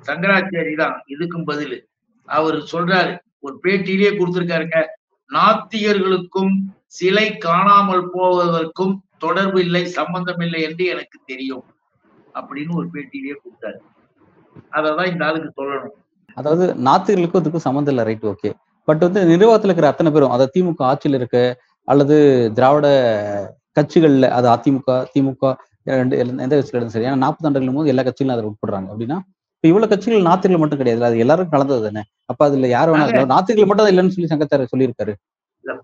சங்கராச்சாரி 0.00 0.74
தான் 0.74 0.96
இதுக்கும் 1.14 1.48
பதில். 1.50 1.76
அவர் 2.28 2.58
சொல்றாரு 2.72 3.12
ஒரு 3.40 3.54
பேட்டியிலேயே 3.62 4.12
கொடுத்திருக்காருங்க 4.14 4.80
நாத்திகர்களுக்கும் 5.30 6.54
சிலை 6.96 7.26
காணாமல் 7.38 8.04
போவதற்கும் 8.14 8.94
தொடர்பு 9.22 9.60
இல்லை 9.60 9.86
சம்பந்தம் 9.86 10.40
இல்லை 10.40 10.62
என்று 10.62 10.84
எனக்கு 10.84 11.18
தெரியும் 11.26 11.64
அப்படின்னு 12.34 12.74
ஒரு 12.74 12.88
பேட்டியிலேயே 12.92 13.34
கொடுத்தாரு 13.44 13.78
அததான் 14.72 15.12
இந்த 15.12 15.24
ஆளுக்கு 15.26 15.52
சொல்லணும். 15.56 15.88
அதாவது 16.34 16.74
நாத்துகளுக்கும் 16.74 17.42
இதுக்கும் 17.42 17.64
சம்மந்தம் 17.66 17.96
இல்லை 17.96 18.04
ரைட் 18.04 18.34
ஓகே 18.34 18.52
பட் 18.84 18.98
வந்து 18.98 19.24
நிர்வாகத்துல 19.24 19.64
இருக்கிற 19.64 19.86
அத்தனை 19.86 20.12
பேரும் 20.12 20.30
அதாவது 20.30 20.60
திமுக 20.60 20.74
ஆட்சியில் 20.76 21.16
இருக்க 21.16 21.60
அல்லது 21.84 22.16
திராவிட 22.54 22.86
கட்சிகள்ல 23.80 24.28
அது 24.28 24.48
அதிமுக 24.48 25.06
திமுக 25.18 25.54
ரெண்டு 25.84 26.18
எந்த- 26.18 26.32
இருந்தாலும் 26.32 26.88
சரி. 26.88 27.04
ஏன்னா 27.04 27.16
நாற்பது 27.16 27.46
ஆண்டுகளும் 27.46 27.74
போது 27.74 27.88
எல்லா 27.88 28.02
கட்சிகளும் 28.02 28.32
அதில் 28.32 28.46
உட்படுறாங்க. 28.46 28.88
அப்படின்னா 28.92 29.18
இப்ப 29.56 29.68
இவ்வளவு 29.68 29.90
கட்சிகள் 29.90 30.22
நாத்துகள் 30.22 30.58
மட்டும் 30.58 30.78
கிடையாது. 30.78 31.04
அது 31.04 31.18
எல்லாரும் 31.18 31.48
கலந்தது 31.48 31.82
தானே. 31.82 32.02
அப்ப 32.24 32.44
அதுல 32.44 32.66
யார் 32.66 32.90
வேணா. 32.90 32.92
நாத்துகள் 32.92 33.66
மட்டும் 33.66 33.86
இல்லைன்னு 33.86 34.08
சொல்லி 34.08 34.26
சங்கத்தார் 34.26 34.66
சொல்லியிருக்காரு. 34.76 35.14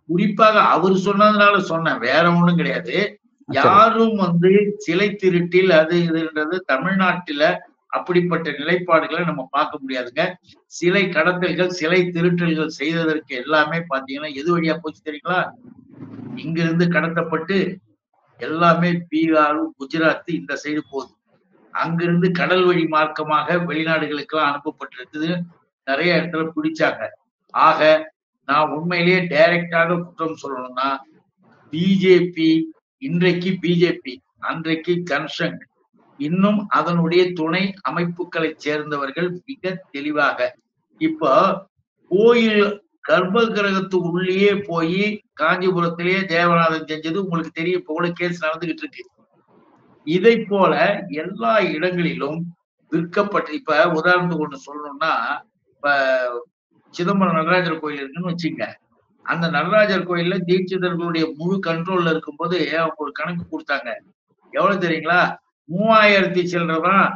குறிப்பாக 0.07 0.61
அவர் 0.61 0.92
சொன்னதுனால 0.92 1.59
சொன்னேன். 1.59 1.98
வேற 1.98 2.29
ஒண்ணும் 2.29 2.57
கிடையாது. 2.57 3.18
யாரும் 3.49 4.17
வந்து 4.17 4.75
சிலை 4.79 5.19
திருட்டில் 5.23 5.71
அது 5.71 5.97
இதுன்றது 5.99 6.57
தமிழ்நாட்டில 6.73 7.59
அப்படிப்பட்ட 7.87 8.51
நிலைப்பாடுகளை 8.51 9.25
நம்ம 9.25 9.49
பார்க்க 9.51 9.79
முடியாதுங்க. 9.79 10.33
சிலை 10.65 11.05
கடத்தல்கள் 11.05 11.67
சிலை 11.67 12.01
திருட்டல்கள் 12.05 12.67
செய்ததற்கு 12.67 13.37
எல்லாமே 13.37 13.79
பாத்தீங்கன்னா 13.79 14.35
எது 14.35 14.61
வழியா 14.61 14.79
போச்சு 14.79 15.01
தெரியுங்களா? 15.05 15.51
இங்கிருந்து 16.37 16.85
கடத்தப்பட்டு 16.87 17.77
எல்லாமே 18.37 18.91
பீகார் 19.11 19.63
குஜராத் 19.79 20.31
இந்த 20.33 20.59
சைடு 20.65 20.81
போகுது. 20.91 21.13
அங்கிருந்து 21.71 22.31
கடல் 22.31 22.65
வழி 22.65 22.85
மார்க்கமாக 22.85 23.57
வெளிநாடுகளுக்கெல்லாம் 23.67 24.51
அனுப்பப்பட்டிருக்குது. 24.51 25.41
நிறைய 25.85 26.15
இடத்துல 26.15 26.51
பிடிச்சாங்க. 26.57 27.09
ஆக 27.51 28.13
நான் 28.45 28.71
உண்மையிலேயே 28.71 29.19
டைரக்டாக 29.19 30.05
குற்றம் 30.05 30.39
சொல்லணும்னா 30.43 30.97
பிஜேபி 31.73 32.71
இன்றைக்கு 33.03 33.51
பிஜேபி 33.63 34.15
அன்றைக்கு 34.51 34.93
கன்சங் 35.11 35.59
இன்னும் 36.19 36.59
அதனுடைய 36.69 37.23
துணை 37.33 37.63
அமைப்புகளை 37.83 38.51
சேர்ந்தவர்கள் 38.57 39.29
மிக 39.49 39.73
தெளிவாக. 39.91 40.39
இப்போ 41.01 41.33
கோயில் 42.11 42.65
கர்ப்ப 43.01 43.45
கிரகத்து 43.49 43.97
உள்ளேயே 44.09 44.53
போய் 44.71 45.03
காஞ்சிபுரத்திலேயே 45.41 46.21
தேவநாதன் 46.35 46.89
செஞ்சது 46.91 47.19
உங்களுக்கு 47.25 47.53
தெரியும் 47.53 47.81
இப்போ 47.81 47.93
கூட 47.93 48.09
கேஸ் 48.21 48.45
நடந்துகிட்டு 48.45 48.85
இருக்கு. 48.85 49.05
இதை 50.07 50.35
போல 50.51 50.75
எல்லா 51.23 51.55
இடங்களிலும் 51.75 52.39
விற்கப்பட்டு 52.93 53.57
இப்ப 53.61 53.81
உதாரணத்துக்கு 53.99 54.47
ஒண்ணு 54.47 54.67
சொல்லணும்னா 54.69 55.13
இப்ப 55.73 55.95
சிதம்பரம் 56.95 57.39
நடராஜர் 57.41 57.83
கோயில் 57.83 58.01
இருக்குன்னு 58.03 58.33
வச்சுங்க 58.33 58.67
அந்த 59.29 59.47
நடராஜர் 59.49 60.09
கோயில்ல 60.09 60.37
தீட்சிதர்களுடைய 60.47 61.25
முழு 61.35 61.57
கண்ட்ரோல்ல 61.67 62.11
இருக்கும்போது 62.11 62.57
அவங்க 62.79 62.95
ஒரு 62.97 63.12
கணக்கு 63.12 63.45
கொடுத்தாங்க. 63.47 63.91
எவ்வளவு 64.53 64.83
தெரியுங்களா? 64.83 65.23
மூவாயிரத்தி 65.69 66.43
சில்லறைதான் 66.53 67.09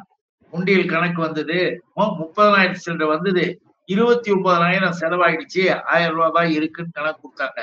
உண்டியல் 0.53 0.93
கணக்கு 0.95 1.21
வந்தது. 1.23 1.59
முப்பதனாயிரத்தி 1.97 2.21
முப்பதாயிரத்தி 2.21 2.83
சில்லறை 2.87 3.09
வந்தது. 3.09 3.45
இருபத்தி 3.89 4.31
ஒன்பதாயிரம் 4.33 4.99
செலவாயிடுச்சு. 5.01 5.63
ஆயிரம் 5.83 6.15
ரூபாய் 6.15 6.31
தான் 6.33 6.53
இருக்குன்னு 6.53 6.91
கணக்கு 6.93 7.25
கொடுத்தாங்க. 7.25 7.61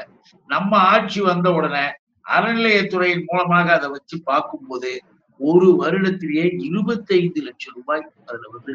நம்ம 0.47 0.77
ஆட்சி 0.93 1.21
வந்த 1.21 1.51
உடனே 1.51 1.85
அறநிலையத்துறையின் 2.29 3.25
மூலமாக 3.25 3.73
அதை 3.73 3.89
வச்சு 3.89 4.17
பார்க்கும்போது 4.23 4.91
ஒரு 5.39 5.67
வருடத்திலேயே 5.81 6.47
இருபத்தைந்து 6.59 7.41
லட்சம் 7.41 7.73
ரூபாய் 7.75 8.07
அதுல 8.25 8.49
வந்து 8.51 8.73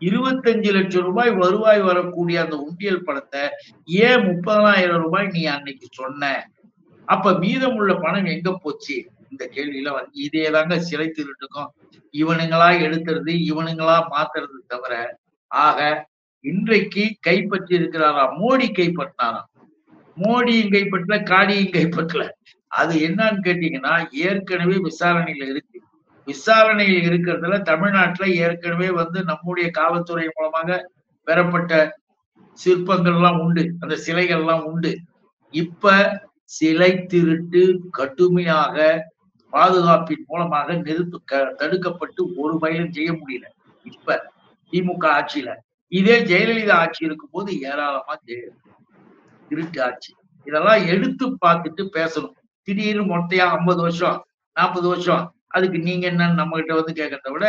இருபத்தஞ்சு 0.00 0.70
லட்சம் 0.72 1.02
ரூபாய் 1.02 1.30
வருவாய் 1.34 1.80
வரக்கூடிய 1.80 2.36
அந்த 2.44 2.56
உண்டியல் 2.56 3.04
பணத்தை 3.04 3.42
ஏன் 4.06 4.24
முப்பதாயிரம் 4.28 5.02
ரூபாய் 5.04 5.28
நீ 5.28 5.42
அன்னைக்கு 5.46 5.86
சொன்ன? 5.90 6.30
அப்ப 7.08 7.32
மீதமுள்ள 7.38 7.92
பணம் 7.94 8.32
எங்க 8.34 8.50
போச்சு? 8.62 8.96
இந்த 9.30 9.44
கேள்வியில 9.54 9.90
வந்து 9.90 10.16
இதே 10.26 10.44
தாங்க 10.50 10.74
சிலை 10.80 11.08
திருட்டுக்கும் 11.08 11.70
இவனுங்களா 12.14 12.68
எடுத்துறது 12.86 13.32
இவனுங்களா 13.50 13.96
மாத்துறது 14.12 14.58
தவிர 14.66 14.94
ஆக 15.50 15.80
இன்றைக்கு 16.44 17.04
கைப்பற்றி 17.20 17.72
இருக்கிறாரா 17.78 18.24
மோடி 18.40 18.68
கைப்பற்றினாராம் 18.78 19.50
மோடியும் 20.16 20.72
கைப்பற்றல 20.74 21.16
காடியும் 21.30 21.74
கைப்பற்றல. 21.74 22.22
அது 22.70 22.94
என்னன்னு 23.08 23.40
கேட்டீங்கன்னா 23.46 23.94
ஏற்கனவே 24.24 24.76
விசாரணையில 24.86 25.48
இருக்கு. 25.52 25.75
விசாரணையில் 26.26 27.10
இருக்கிறதுல 27.10 27.62
தமிழ்நாட்டுல 27.62 28.32
ஏற்கனவே 28.32 28.90
வந்து 28.90 29.24
நம்முடைய 29.24 29.70
காவல்துறை 29.70 30.30
மூலமாக 30.34 30.90
பெறப்பட்ட 31.24 31.98
சிற்பங்கள் 32.52 33.14
எல்லாம் 33.14 33.40
உண்டு. 33.40 33.74
அந்த 33.80 33.96
சிலைகள் 33.96 34.38
எல்லாம் 34.38 34.64
உண்டு. 34.64 34.98
இப்ப 35.50 36.20
சிலை 36.44 37.06
திருட்டு 37.06 37.80
கடுமையாக 37.90 39.08
பாதுகாப்பின் 39.52 40.24
மூலமாக 40.26 40.72
நிறுத்து 40.72 41.16
க- 41.24 41.54
தடுக்கப்பட்டு 41.58 42.32
ஒரு 42.36 42.58
மயிலும் 42.58 42.92
செய்ய 42.92 43.12
முடியல. 43.12 43.44
இப்ப 43.84 44.32
திமுக 44.72 45.06
ஆட்சியில. 45.06 45.54
இதே 45.88 46.22
ஜெயலலிதா 46.22 46.72
ஆட்சி 46.72 47.04
இருக்கும்போது 47.04 47.60
ஏராளமா 47.60 48.14
திருட்டு 49.48 49.84
ஆட்சி. 49.84 50.14
இதெல்லாம் 50.44 50.86
எடுத்து 50.86 51.30
பார்த்துட்டு 51.30 51.88
பேசணும். 51.92 52.32
திடீர்னு 52.62 53.16
மொட்டையா 53.16 53.48
ஐம்பது 53.48 53.80
வருஷம் 53.80 54.24
நாற்பது 54.54 54.88
வருஷம் 54.88 55.35
அதுக்கு 55.56 55.78
நீங்க 55.88 56.04
என்னன்னு 56.10 56.40
நம்ம 56.40 56.56
கிட்ட 56.58 56.74
வந்து 56.78 56.94
கேட்கறத 57.00 57.30
விட 57.34 57.46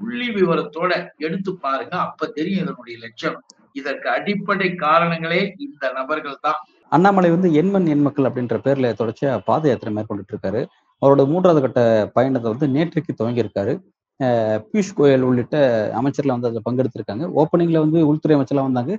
புள்ளி 0.00 0.26
விவரத்தோட 0.34 0.90
எடுத்து 1.26 1.50
பாருங்க. 1.64 1.94
அப்ப 2.06 2.26
தெரியும் 2.38 2.62
இதனுடைய 2.64 2.96
லட்சணம். 3.04 3.44
இதற்கு 3.80 4.06
அடிப்படை 4.16 4.68
காரணங்களே 4.82 5.40
இந்த 5.66 5.84
நபர்கள் 5.96 6.42
தான். 6.46 6.60
அண்ணாமலை 6.96 7.30
வந்து 7.34 7.48
எண்மண் 7.60 7.88
எண்மக்கள் 7.94 8.28
அப்படின்ற 8.28 8.56
பேர்ல 8.66 8.90
தொடர்ச்சியா 9.00 9.32
பாத 9.48 9.68
யாத்திரை 9.68 9.92
மேற்கொண்டுட்டு 9.96 10.34
இருக்காரு 10.34 10.60
அவரோட 11.02 11.22
மூன்றாவது 11.32 11.60
கட்ட 11.64 11.80
பயணத்தை 12.16 12.48
வந்து 12.52 12.68
நேற்றைக்கு 12.76 13.12
துவங்கியிருக்காரு. 13.18 13.72
அஹ் 14.20 14.58
பியூஷ் 14.70 14.94
கோயல் 14.98 15.26
உள்ளிட்ட 15.28 15.56
அமைச்சர்கள் 15.98 16.34
வந்து 16.36 16.48
அதில் 16.50 16.66
பங்கெடுத்திருக்காங்க. 16.68 17.24
ஓப்பனிங்ல 17.40 17.82
வந்து 17.84 18.00
உள்துறை 18.10 18.36
அமைச்சர்லாம் 18.38 18.68
வந்தாங்க. 18.68 18.94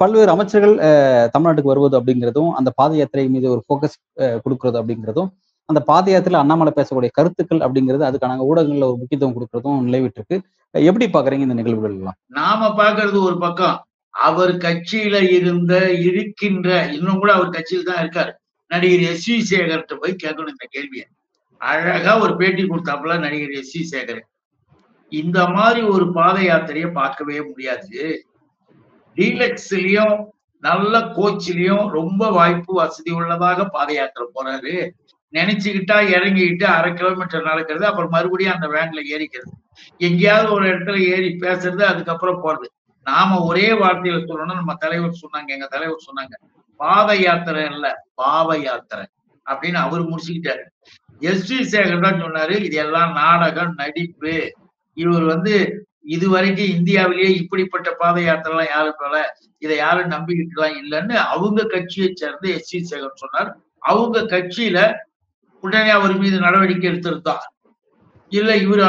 பல்வேறு 0.00 0.30
அமைச்சர்கள் 0.34 0.74
தமிழ்நாட்டுக்கு 1.34 1.72
வருவது 1.72 1.96
அப்படிங்கிறதும் 2.00 2.50
அந்த 2.58 2.70
பாத 2.80 2.92
யாத்திரை 2.98 3.24
மீது 3.34 3.46
ஒரு 3.54 3.62
ஃபோக்கஸ் 3.66 3.96
கொடுக்கறது 4.44 4.78
அப்படிங்கிறதும் 4.80 5.30
அந்த 5.68 5.80
பாத 5.90 6.10
யாத்திரையில் 6.10 6.42
அண்ணாமலை 6.42 6.72
பேசக்கூடிய 6.76 7.10
கருத்துக்கள் 7.18 7.64
அப்படிங்கிறது 7.66 8.04
அதுக்கான 8.08 8.44
ஊடகங்கள்ல 8.48 8.88
ஒரு 8.90 8.98
முக்கியத்துவம் 9.00 9.36
கொடுக்கறதும் 9.36 9.84
நிலவிட்டு 9.86 10.36
எப்படி 10.74 11.06
பாக்குறீங்க 11.06 11.46
இந்த 11.46 11.56
நிகழ்வுகள் 11.58 11.96
எல்லாம் 11.98 12.18
நாம 12.38 12.68
பாக்குறது 12.80 13.18
ஒரு 13.28 13.36
பக்கம். 13.44 13.76
அவர் 14.14 14.52
கட்சியில 14.64 15.16
இருந்த 15.36 15.74
இருக்கின்ற 16.08 16.68
இன்னும் 16.96 17.20
கூட 17.22 17.30
அவர் 17.34 17.54
கட்சியில் 17.56 17.88
தான் 17.88 18.00
இருக்காரு. 18.02 18.32
நடிகர் 18.70 19.04
எஸ் 19.12 19.26
வி 19.30 19.36
சேகர்கிட்ட 19.50 19.94
போய் 20.02 20.22
கேட்கணும் 20.24 20.52
இந்த 20.54 20.66
கேள்வியை. 20.74 21.06
அழகா 21.60 22.12
ஒரு 22.24 22.32
பேட்டி 22.36 22.62
கொடுத்தாப்புல 22.62 23.16
நடிகர் 23.18 23.56
எஸ் 23.60 23.74
வி 23.76 23.82
சேகர். 23.92 24.22
இந்த 25.12 25.38
மாதிரி 25.56 25.80
ஒரு 25.94 26.06
பாத 26.12 26.36
யாத்திரையை 26.40 26.90
பார்க்கவே 26.92 27.38
முடியாது. 27.48 27.90
டீலக்ஸ்லயும் 29.16 30.16
நல்ல 30.62 31.00
கோச்சிலையும் 31.16 31.86
ரொம்ப 31.98 32.30
வாய்ப்பு 32.30 32.72
வசதி 32.74 33.10
உள்ளதாக 33.10 33.64
பாத 33.76 33.88
யாத்திரை 33.92 34.26
போறாரு. 34.36 34.74
நினைச்சுக்கிட்டா 35.34 35.96
இறங்கிக்கிட்டு 36.16 36.66
அரை 36.76 36.90
கிலோமீட்டர் 36.92 37.48
நடக்கிறது 37.50 37.84
அப்புறம் 37.90 38.14
மறுபடியும் 38.16 38.54
அந்த 38.56 38.66
வேன்ல 38.74 39.00
ஏறிக்கிறது. 39.14 39.52
எங்கேயாவது 40.00 40.48
ஒரு 40.56 40.64
இடத்துல 40.72 40.98
ஏறி 41.14 41.30
பேசுறது 41.44 41.84
அதுக்கப்புறம் 41.92 42.42
போறது. 42.44 42.66
நாம 43.06 43.38
ஒரே 43.48 43.66
வார்த்தையில 43.80 44.20
சொல்லணும்னா 44.28 44.60
நம்ம 44.60 44.74
தலைவர் 44.84 45.22
சொன்னாங்க 45.22 45.50
எங்க 45.56 45.66
தலைவர் 45.74 46.06
சொன்னாங்க 46.08 46.34
பாத 46.80 47.08
யாத்திரை 47.24 47.64
இல்ல 47.72 47.88
பாவ 48.14 48.56
யாத்திரை 48.58 49.04
அப்படின்னு 49.46 49.78
அவர் 49.86 50.02
முடிச்சுக்கிட்டாரு. 50.10 50.62
எஸ் 51.20 51.48
வி 51.50 51.58
சேகர் 51.72 52.04
தான் 52.06 52.22
சொன்னாரு 52.22 52.54
இது 52.66 52.76
எல்லாம் 52.84 53.12
நாடகம் 53.20 53.74
நடிப்பு. 53.82 54.34
இவர் 54.96 55.24
வந்து 55.24 55.54
இதுவரைக்கும் 56.14 56.72
இந்தியாவிலேயே 56.76 57.30
இப்படிப்பட்ட 57.42 57.90
பாத 58.00 58.16
யாத்திரெல்லாம் 58.20 58.72
யாரும் 58.74 58.98
போல 59.02 59.16
இதை 59.62 59.76
யாரும் 59.76 60.12
நம்பிக்கிட்டு 60.14 60.56
எல்லாம் 60.56 60.76
இல்லைன்னு 60.82 61.16
அவங்க 61.34 61.60
கட்சியை 61.74 62.08
சேர்ந்து 62.22 62.48
எஸ் 62.56 62.72
வி 62.74 62.80
சேகர் 62.90 63.22
சொன்னார். 63.24 63.50
அவங்க 63.90 64.18
கட்சியில 64.34 64.78
உடனே 65.64 65.90
அவர் 65.98 66.14
மீது 66.18 66.36
நடவடிக்கை 66.40 66.86
எடுத்திருந்தார். 66.90 67.44
இல்ல 68.32 68.50
இவர் 68.64 68.82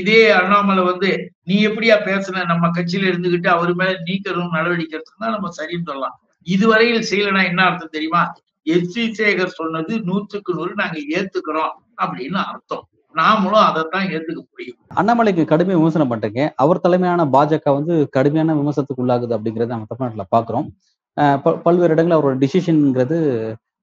இதே 0.00 0.20
அண்ணாமலை 0.38 0.82
வந்து 0.90 1.10
நீ 1.42 1.56
எப்படியா 1.66 1.96
பேசுன? 2.08 2.44
நம்ம 2.50 2.70
கட்சியில 2.76 3.08
இருந்துகிட்டு 3.10 3.48
அவர் 3.56 3.72
மேல 3.80 3.92
நீக்கணும் 4.08 4.54
நடவடிக்கை 4.56 4.94
எடுத்திருந்தா 4.98 5.34
நம்ம 5.34 5.50
சரின்னு 5.58 5.88
சொல்லலாம். 5.90 6.16
இதுவரையில் 6.46 7.08
செய்யலனா 7.10 7.42
என்ன 7.50 7.60
அர்த்தம் 7.68 7.94
தெரியுமா? 7.96 8.22
எஸ். 8.66 8.88
சி. 8.94 9.02
சேகர் 9.18 9.58
சொன்னது 9.60 9.92
நூற்றுக்கு 10.08 10.52
நூறு 10.58 10.72
நாங்க 10.74 10.98
ஏத்துக்கிறோம் 11.16 11.74
அப்படின்னு 12.02 12.40
அர்த்தம். 12.52 12.84
நாமளும் 13.14 13.66
அதைத்தான் 13.68 14.08
ஏத்துக்க 14.14 14.40
முடியும். 14.50 14.78
அண்ணாமலைக்கு 15.00 15.44
கடுமையாக 15.52 15.80
விமர்சனம் 15.80 16.10
பண்றீங்க 16.12 16.42
அவர் 16.62 16.84
தலைமையான 16.84 17.24
பாஜக 17.34 17.72
வந்து 17.78 17.94
கடுமையான 18.16 18.56
விமர்சனத்துக்கு 18.60 19.04
உள்ளாகுது 19.04 19.36
அப்படிங்கறத 19.36 19.72
நம்ம 19.74 19.88
தமிழ்நாட்டுல 19.92 20.26
பாக்குறோம். 20.36 20.66
பல்வேறு 21.64 21.94
இடங்களில் 21.94 22.18
அவரோட 22.18 22.36
டிசிஷன்ங்கிறது 22.42 23.16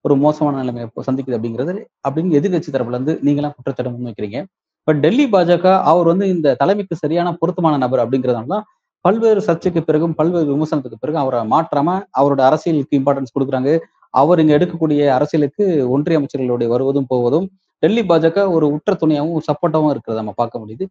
ஒரு 0.06 0.16
மோசமான 0.24 0.62
நிலைமையை 0.62 0.88
சந்திக்குது 1.08 1.38
அப்படிங்கிறது 1.38 1.74
அப்படின்னு 2.06 2.38
எதிர்கட்சி 2.40 2.72
தரப்புல 2.76 2.98
இருந்து 2.98 3.16
நீங்களாம் 3.28 3.56
குற்றச்சாட்டு 3.58 3.94
முன்வைக்கிறீங்க 3.94 4.40
பட் 4.88 5.00
டெல்லி 5.04 5.26
பாஜக 5.34 5.68
அவர் 5.92 6.08
வந்து 6.12 6.26
இந்த 6.36 6.56
தலைமைக்கு 6.62 6.96
சரியான 7.04 7.28
பொருத்தமான 7.42 7.78
நபர் 7.84 8.04
அப்படிங்கிறதுனால 8.04 8.58
பல்வேறு 9.06 9.42
சர்ச்சைக்கு 9.48 9.82
பிறகும் 9.88 10.14
பல்வேறு 10.20 10.48
விமர்சனத்துக்கு 10.54 11.02
பிறகு 11.02 11.18
அவரை 11.24 11.40
மாற்றாம 11.54 11.90
அவரோட 12.20 12.42
அரசியலுக்கு 12.50 12.98
இம்பார்ட்டன்ஸ் 13.00 13.34
கொடுக்குறாங்க. 13.36 13.72
அவர் 14.14 14.42
இங்க 14.42 14.54
எடுக்கக்கூடிய 14.58 15.02
அரசியலுக்கு 15.18 15.64
ஒன்றிய 15.96 16.20
அமைச்சர்களுடைய 16.20 16.68
வருவதும் 16.74 17.08
போவதும் 17.12 17.46
டெல்லி 17.84 18.04
பாஜக 18.12 18.38
ஒரு 18.56 18.66
உற்ற 18.76 18.92
துணையாகவும் 19.02 19.34
சப்போர்ட்டாகவும் 19.34 19.48
சப்போர்ட்டாவும் 19.50 19.92
இருக்கிறத 19.94 20.20
நம்ம 20.22 20.34
பார்க்க 20.42 20.62
முடியுது. 20.62 20.86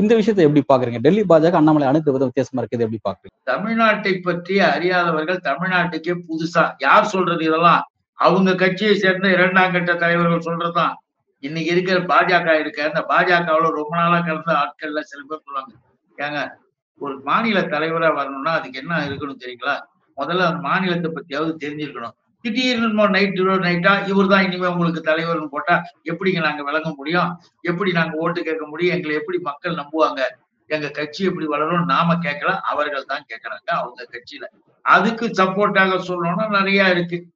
இந்த 0.00 0.12
விஷயத்தை 0.20 0.44
எப்படி 0.46 0.62
பாக்குறீங்க 0.70 1.00
டெல்லி 1.06 1.22
பாஜக 1.32 1.56
அண்ணாமலை 1.60 1.86
அணுகு 1.90 2.14
விதம் 2.16 2.30
வித்தியாசமா 2.30 2.62
இருக்குது 2.62 2.84
எப்படி 2.86 3.00
பாக்குறீங்க 3.08 3.36
தமிழ்நாட்டை 3.52 4.14
பற்றி 4.28 4.56
அறியாதவர்கள் 4.72 5.40
தமிழ்நாட்டுக்கே 5.50 6.16
புதுசா 6.28 6.64
யார் 6.86 7.12
சொல்றது 7.14 7.44
இதெல்லாம்? 7.50 7.82
அவங்க 8.18 8.54
கட்சியை 8.54 8.94
சேர்ந்த 8.94 9.30
இரண்டாம் 9.30 9.72
கட்ட 9.72 9.94
தலைவர்கள் 9.94 10.46
சொல்றதுதான். 10.46 10.94
இன்னைக்கு 11.40 11.70
இருக்கிற 11.70 12.00
பாஜக 12.00 12.60
இருக்க. 12.60 12.84
அந்த 12.84 13.04
பாஜகவுல 13.08 13.70
ரொம்ப 13.70 13.96
நாளா 13.96 14.20
கலந்த 14.20 14.52
ஆட்கள்ல 14.52 15.00
சில 15.00 15.22
பேர் 15.28 15.44
சொல்லுவாங்க 15.44 15.74
ஏங்க 16.18 16.56
ஒரு 17.00 17.20
மாநில 17.20 17.60
தலைவரா 17.60 18.14
வரணும்னா 18.14 18.52
அதுக்கு 18.52 18.78
என்ன 18.78 19.06
இருக்கணும் 19.08 19.42
தெரியுங்களா? 19.44 19.80
முதல்ல 20.16 20.46
அந்த 20.46 20.60
மாநிலத்தை 20.60 21.10
பத்தியாவது 21.14 21.52
தெரிஞ்சிருக்கணும். 21.64 22.14
திடீர்னு 22.40 23.08
நைட்டு 23.08 23.58
நைட்டா 23.58 24.06
இவர் 24.06 24.26
தான் 24.26 24.42
இனிமே 24.42 24.66
உங்களுக்கு 24.66 25.00
தலைவர்னு 25.00 25.46
போட்டா 25.46 25.82
எப்படிங்க 26.04 26.40
நாங்க 26.40 26.62
விளங்க 26.62 26.94
முடியும்? 26.96 27.40
எப்படி 27.60 27.92
நாங்க 27.92 28.16
ஓட்டு 28.16 28.42
கேட்க 28.42 28.66
முடியும்? 28.66 28.96
எங்களை 28.96 29.16
எப்படி 29.16 29.38
மக்கள் 29.38 29.74
நம்புவாங்க? 29.74 30.22
எங்க 30.66 30.90
கட்சி 30.90 31.24
எப்படி 31.24 31.46
வளரும் 31.46 31.84
நாம 31.84 32.16
கேட்கலாம். 32.16 32.60
அவர்கள் 32.62 33.04
தான் 33.04 33.24
கேட்கறாங்க 33.28 33.68
அவங்க 33.68 34.06
கட்சியில. 34.12 34.44
அதுக்கு 34.80 35.26
சப்போர்ட்டாக 35.26 35.98
சொல்லணும்னா 36.08 36.48
நிறைய 36.48 36.90
இருக்கு. 36.90 37.28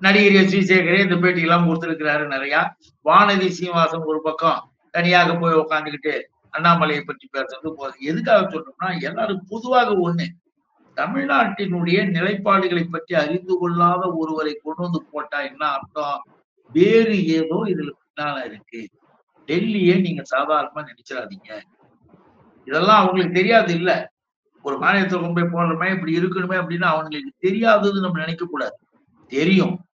நடிகர் 0.00 0.32
எஸ் 0.32 0.54
வி 0.54 0.60
சேகரே 0.60 1.00
இந்த 1.00 1.16
பேட்டி 1.16 1.40
எல்லாம் 1.40 1.66
கொடுத்திருக்கிறாரு 1.68 2.24
நிறையா. 2.26 2.60
வானதி 3.04 3.48
சீனிவாசன் 3.48 4.02
ஒரு 4.02 4.20
பக்கம் 4.22 4.60
தனியாக 4.90 5.34
போய் 5.34 5.52
உட்காந்துக்கிட்டு 5.52 6.20
அண்ணாமலையை 6.52 7.00
பற்றி 7.00 7.28
பேசுறது 7.32 7.90
எதுக்காக 7.98 8.40
சொல்றோம்னா 8.50 9.00
எல்லாரும் 9.00 9.42
பொதுவாக 9.48 9.90
ஒண்ணு 9.96 10.26
தமிழ்நாட்டினுடைய 10.96 11.98
நிலைப்பாடுகளை 12.16 12.84
பற்றி 12.84 13.14
அறிந்து 13.14 13.58
கொள்ளாத 13.58 14.12
ஒருவரை 14.12 14.60
கொண்டு 14.62 14.82
வந்து 14.82 15.06
போட்டா 15.10 15.40
என்ன 15.40 15.62
அர்த்தம்? 15.66 16.20
வேறு 16.72 17.26
ஏதோ 17.26 17.64
இதுல 17.66 17.90
பின்னால 18.00 18.44
இருக்கு. 18.44 18.88
டெல்லியே 19.46 20.00
நீங்க 20.00 20.22
சாதாரணமா 20.34 20.80
நினைச்சிடாதீங்க. 20.90 21.50
இதெல்லாம் 22.64 22.98
அவங்களுக்கு 22.98 23.34
தெரியாது 23.34 23.74
இல்ல. 23.74 24.10
ஒரு 24.62 24.78
மாநிலத்தை 24.78 25.20
கொண்டு 25.20 25.36
போய் 25.36 25.52
போடுறமே 25.54 25.92
இப்படி 25.94 26.18
இருக்கணுமே 26.18 26.56
அப்படின்னு 26.62 26.82
அவங்களுக்கு 26.82 27.32
தெரியாதது 27.38 28.00
நம்ம 28.00 28.18
நினைக்க 28.18 28.44
கூடாது 28.46 28.76
தெரியும். 29.32 29.84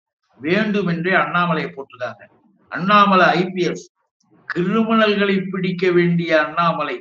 வேண்டுமென்றே 0.41 1.13
அண்ணாமலையை 1.13 1.69
போட்டுட்டாங்க 1.73 2.23
அண்ணாமலை 2.69 3.27
ஐபிஎஸ். 3.43 3.85
கிரிமினல்களை 4.55 5.37
பிடிக்க 5.51 5.91
வேண்டிய 5.91 6.31
அண்ணாமலை 6.45 6.97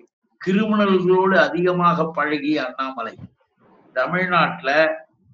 கிரிமினல்களோடு 0.46 1.36
அதிகமாக 1.38 2.12
பழகிய 2.12 2.66
அண்ணாமலை. 2.66 3.14
தமிழ்நாட்டுல 3.94 4.72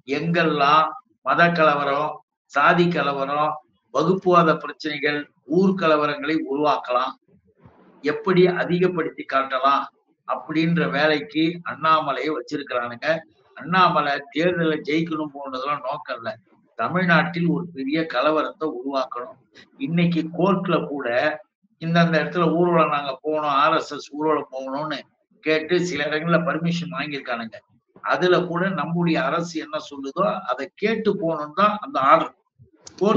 எங்கெல்லாம் 0.06 0.88
மத 1.22 1.48
கலவரம் 1.48 2.22
சாதி 2.44 2.88
கலவரம் 2.88 3.52
வகுப்புவாத 3.94 4.56
பிரச்சனைகள் 4.56 5.30
ஊர்கலவரங்களை 5.56 6.36
உருவாக்கலாம் 6.52 7.12
எப்படி 8.00 8.46
அதிகப்படுத்தி 8.46 9.24
காட்டலாம் 9.32 9.84
அப்படின்ற 10.28 10.90
வேலைக்கு 10.90 11.60
அண்ணாமலையை 11.70 12.30
வச்சிருக்கிறானுங்க. 12.36 13.18
அண்ணாமலை 13.54 14.12
தேர்தலில் 14.30 14.86
ஜெயிக்கணும் 14.88 15.32
போனதெல்லாம் 15.32 15.84
நோக்கம் 15.84 16.16
இல்லை. 16.16 16.34
தமிழ்நாட்டில் 16.82 17.48
ஒரு 17.56 17.64
பெரிய 17.76 17.98
கலவரத்தை 18.14 18.66
உருவாக்கணும். 18.78 19.38
இன்னைக்கு 19.86 20.20
கோர்ட்ல 20.38 20.76
கூட 20.92 21.06
இந்தந்த 21.82 22.14
இடத்துல 22.20 22.44
ஊர்வலம் 22.58 22.94
நாங்க 22.96 23.12
போகணும் 23.24 23.54
ஆர்எஸ்எஸ் 23.62 24.10
ஊர்வலம் 24.18 24.52
போகணும்னு 24.54 24.98
கேட்டு 25.44 25.74
சில 25.88 26.02
இடங்கள்ல 26.08 26.38
பர்மிஷன் 26.48 26.94
வாங்கியிருக்கானுங்க. 26.98 27.56
அதுல 28.04 28.36
கூட 28.50 28.62
நம்முடைய 28.78 29.16
அரசு 29.28 29.54
என்ன 29.64 29.76
சொல்லுதோ 29.88 30.24
அதை 30.50 30.64
கேட்டு 30.82 31.10
போகணும் 31.22 31.58
தான் 31.60 31.74
அந்த 31.86 31.98
ஆர்டர் 32.12 32.32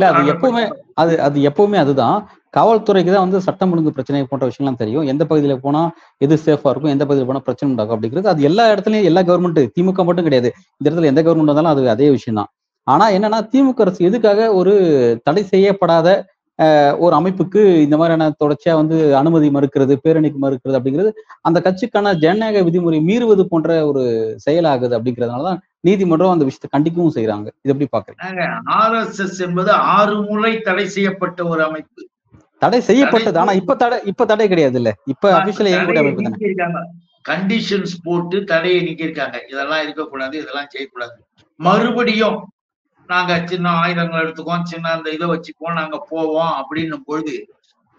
அது 0.09 0.31
எப்பவுமே 0.33 0.63
அது 1.01 1.13
அது 1.25 1.37
எப்பவுமே 1.49 1.77
அதுதான். 1.83 2.17
காவல்துறைக்கு 2.57 3.11
தான் 3.13 3.25
வந்து 3.25 3.39
சட்டம் 3.45 3.71
ஒழுங்கு 3.73 3.93
பிரச்சனை 3.95 4.21
போன்ற 4.31 4.45
விஷயம்லாம் 4.49 4.79
தெரியும். 4.81 5.07
எந்த 5.11 5.23
பகுதியில 5.29 5.55
போனா 5.65 5.81
எது 6.25 6.35
சேஃபா 6.45 6.71
இருக்கும் 6.71 6.93
எந்த 6.95 7.05
பகுதியில் 7.07 7.29
போனா 7.29 7.41
பிரச்சனை 7.47 7.69
உண்டாகும் 7.71 7.95
அப்படிங்கிறது 7.95 8.31
அது 8.33 8.47
எல்லா 8.49 8.65
இடத்துலயும் 8.73 9.09
எல்லா 9.09 9.21
கவர்மெண்ட் 9.29 9.59
திமுக 9.77 10.05
மட்டும் 10.09 10.27
கிடையாது. 10.27 10.49
இந்த 10.77 10.85
இடத்துல 10.89 11.11
எந்த 11.13 11.21
கவர்மெண்ட் 11.25 11.53
வந்தாலும் 11.53 11.73
அது 11.73 11.93
அதே 11.95 12.09
விஷயம் 12.17 12.39
தான் 12.41 12.51
ஆனா 12.87 13.05
என்னன்னா 13.09 13.39
திமுக 13.51 13.81
அரசு 13.81 14.05
எதுக்காக 14.05 14.53
ஒரு 14.53 14.73
தடை 15.23 15.43
செய்யப்படாத 15.43 16.07
ஒரு 16.97 17.13
அமைப்புக்கு 17.15 17.61
இந்த 17.85 17.95
மாதிரியான 17.97 18.27
தொடர்ச்சியா 18.41 18.73
வந்து 18.73 18.97
அனுமதி 19.15 19.47
மறுக்கிறது 19.49 19.93
பேரணிக்கு 20.03 20.39
மறுக்கிறது 20.43 20.77
அப்படிங்கிறது 20.79 21.11
அந்த 21.41 21.59
கட்சிக்கான 21.59 22.13
ஜனநாயக 22.15 22.61
விதிமுறை 22.61 22.99
மீறுவது 23.09 23.43
போன்ற 23.43 23.87
ஒரு 23.87 24.03
செயலாகுது 24.45 24.95
அப்படிங்கிறதுனாலதான் 24.97 25.59
நீதிமன்றம் 25.79 26.33
அந்த 26.35 26.45
விஷயத்தை 26.49 26.69
கண்டிக்கவும் 26.75 27.15
செய்யறாங்க 27.17 27.47
இது 27.63 27.73
எப்படி 27.73 27.89
பாக்குறீங்க? 27.95 28.45
ஆர் 28.79 28.95
எஸ் 29.01 29.21
எஸ் 29.21 29.41
என்பது 29.47 29.71
ஆறு 29.71 30.15
முறை 30.21 30.53
தடை 30.61 30.85
செய்யப்பட்ட 30.87 31.39
ஒரு 31.45 31.63
அமைப்பு. 31.63 32.01
தடை 32.61 32.79
செய்யப்பட்டது. 32.81 33.37
ஆனா 33.39 33.51
இப்ப 33.51 33.75
தடை 33.75 33.97
இப்ப 34.05 34.25
தடை 34.25 34.47
கிடையாது 34.47 34.77
இல்ல. 34.81 34.89
இப்ப 35.05 35.31
அபிஷியல் 35.39 35.69
இயங்கக்கூடிய 35.69 36.03
அமைப்பு 36.03 36.23
தானே. 36.23 36.83
கண்டிஷன்ஸ் 37.25 37.93
போட்டு 38.03 38.37
தடையை 38.43 38.79
நீக்கியிருக்காங்க. 38.87 39.37
இதெல்லாம் 39.51 39.83
இருக்கக்கூடாது 39.83 40.35
இதெல்லாம் 40.41 40.71
செய்யக்கூடாது. 40.73 41.15
மறுபடியும் 41.59 42.37
நாங்க 43.09 43.33
சின்ன 43.45 43.67
ஆயுதங்கள் 43.71 44.23
எடுத்துக்கோம் 44.23 44.63
சின்ன 44.63 44.91
அந்த 44.91 45.09
இதை 45.09 45.27
வச்சுக்குவோம் 45.27 45.73
நாங்க 45.73 45.97
போவோம் 46.09 46.53
அப்படின்னும் 46.59 47.05
பொழுது 47.05 47.35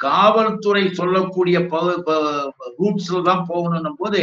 காவல்துறை 0.00 0.84
சொல்லக்கூடிய 0.92 1.58
ரூட்ஸ்ல 2.78 3.22
தான் 3.22 3.46
போகணும் 3.46 3.98
போது 3.98 4.22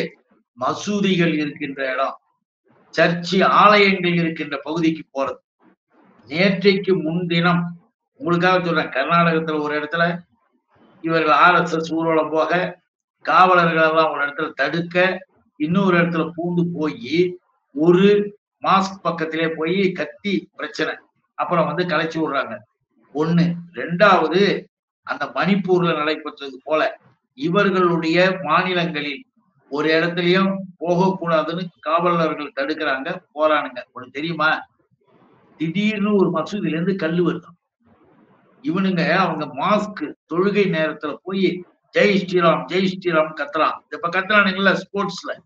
மசூதிகள் 0.57 1.33
இருக்கின்ற 1.33 1.81
இடம் 1.93 2.17
சர்ச்சி 2.93 3.37
ஆலயங்கள் 3.57 4.13
இருக்கின்ற 4.13 4.55
பகுதிக்கு 4.63 5.03
போறது. 5.07 5.39
நேற்றைக்கு 6.29 6.93
முன்தினம் 7.01 7.61
உங்களுக்காக 8.19 8.57
சொல்றேன் 8.59 8.93
கர்நாடகத்துல 8.93 9.61
ஒரு 9.61 9.73
இடத்துல 9.79 10.03
இவர்கள் 11.03 11.35
ஆர் 11.35 11.57
எஸ் 11.61 11.75
எஸ் 11.75 11.91
ஊர்வலம் 11.93 12.29
போக 12.29 12.51
காவலர்கள் 13.25 13.87
எல்லாம் 13.87 14.11
ஒரு 14.11 14.21
இடத்துல 14.25 14.51
தடுக்க 14.53 14.97
இன்னொரு 15.59 15.95
இடத்துல 15.99 16.25
பூந்து 16.37 16.63
போய் 16.77 17.17
ஒரு 17.75 18.05
மாஸ்க் 18.63 19.01
பக்கத்திலே 19.01 19.47
போய் 19.57 19.91
கத்தி 19.91 20.49
பிரச்சனை. 20.55 20.95
அப்புறம் 21.35 21.65
வந்து 21.65 21.83
கலைச்சு 21.83 22.21
விடுறாங்க. 22.23 22.57
ஒண்ணு. 23.13 23.53
ரெண்டாவது 23.73 24.65
அந்த 25.03 25.25
மணிப்பூர்ல 25.25 25.97
நடைபெற்றது 25.97 26.59
போல 26.63 26.99
இவர்களுடைய 27.33 28.39
மாநிலங்களில் 28.43 29.25
ஒரு 29.69 29.89
இடத்துலயும் 29.89 30.55
போகக்கூடாதுன்னு 30.79 31.67
காவலர்கள் 31.79 32.51
தடுக்கிறாங்க 32.55 33.09
போறானுங்க. 33.35 33.83
உனக்கு 33.91 34.11
தெரியுமா? 34.11 34.67
திடீர்னு 35.57 36.15
ஒரு 36.15 36.29
மசூதியில 36.31 36.67
இருந்து 36.67 36.95
கல்லு 36.95 37.31
வருதான் 37.31 37.57
இவனுங்க 38.63 39.11
அவங்க 39.11 39.45
மாஸ்க் 39.45 40.13
தொழுகை 40.33 40.65
நேரத்துல 40.69 41.15
போய் 41.23 41.65
ஜெய் 41.97 42.23
ஸ்ரீராம் 42.23 42.65
ஜெய் 42.67 42.91
ஸ்ரீராம் 42.99 43.33
கத்துறான். 43.35 43.77
இப்ப 43.89 44.09
கத்துறானுங்களா 44.09 44.75
ஸ்போர்ட்ஸ்ல? 44.75 45.37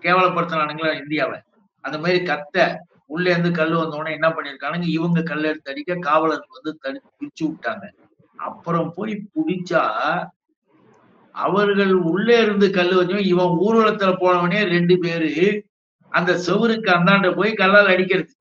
கேவலப்படுத்துறானுங்களா 0.00 1.00
இந்தியாவை? 1.00 1.40
அந்த 1.84 1.96
மாதிரி 2.02 2.20
கத்த 2.30 2.66
உள்ள 3.14 3.26
இருந்து 3.30 3.50
கல் 3.58 3.74
வந்த 3.78 3.98
உடனே 3.98 4.12
என்ன 4.18 4.28
பண்ணிருக்கானுங்க 4.36 4.86
இவங்க 4.98 5.20
கல் 5.30 5.48
எடுத்து 5.50 5.72
அடிக்க 5.72 5.96
காவலர்கள் 6.06 6.56
வந்து 6.58 6.72
தடி 6.84 6.98
பிடிச்சு 7.18 7.44
விட்டாங்க. 7.48 7.84
அப்புறம் 8.38 8.88
போய் 8.96 9.12
பிடிச்சா 9.34 9.82
அவர்கள் 11.34 11.92
உள்ளே 12.12 12.36
இருந்து 12.44 12.66
கல் 12.78 12.94
வச்சோம் 12.98 13.28
இவன் 13.32 13.52
ஊர்வலத்துல 13.66 14.12
போனவனே 14.22 14.60
ரெண்டு 14.74 14.96
பேரு 15.04 15.30
அந்த 16.12 16.32
செவருக்கு 16.46 16.90
அந்தாண்ட 16.96 17.28
போய் 17.38 17.52
கல்லால் 17.60 17.92
அடிக்கிறது. 17.92 18.32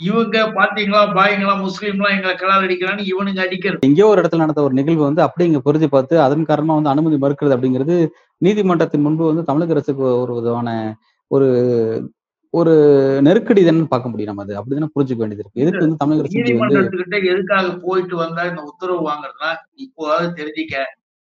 இவங்க 0.00 0.36
பாத்தீங்களா 0.56 1.02
பாய்ங்களா 1.18 1.54
முஸ்லீம்லாம் 1.64 2.14
எங்களை 2.16 2.34
கல்லால் 2.36 2.64
அடிக்கிறான்னு 2.66 3.08
இவனுங்க 3.12 3.40
அடிக்கிறது. 3.46 3.86
எங்கேயோ 3.88 4.08
ஒரு 4.12 4.20
இடத்துல 4.22 4.44
நடந்த 4.44 4.62
ஒரு 4.66 4.74
நிகழ்வு 4.78 5.02
வந்து 5.08 5.22
அப்படி 5.26 5.46
இங்க 5.50 5.60
புரிஞ்சு 5.66 5.88
பார்த்து 5.94 6.16
அதன் 6.26 6.48
காரணமா 6.50 6.76
வந்து 6.78 6.92
அனுமதி 6.94 7.18
மறுக்கிறது 7.24 7.56
அப்படிங்கிறது 7.56 7.96
நீதிமன்றத்தின் 8.42 9.06
முன்பு 9.06 9.24
வந்து 9.30 9.48
தமிழக 9.50 9.74
அரசுக்கு 9.76 10.04
ஒரு 10.22 10.34
விதமான 10.38 10.68
ஒரு 11.30 11.48
ஒரு 12.58 12.72
நெருக்கடி 13.26 13.62
தானே 13.64 13.86
பார்க்க 13.92 14.10
முடியும் 14.10 14.30
நம்ம 14.30 14.44
அது. 14.44 14.54
அப்படிதானே 14.58 14.88
புரிஞ்சுக்க 14.94 15.20
வேண்டியது 15.22 15.42
இருக்கு. 15.44 15.62
எதுக்கு 15.62 15.82
வந்து 15.84 15.98
வந்து 16.12 16.30
நீதிமன்றத்துக்கிட்ட 16.36 17.16
எதுக்காக 17.32 17.72
போயிட்டு 17.84 18.16
வந்தா 18.22 18.42
இந்த 18.50 18.62
உத்தரவு 18.70 19.02
வாங்குறதுனா 19.08 19.50
இப்போவாவது 19.84 20.28
தெரிஞ்சிக்க 20.38 20.74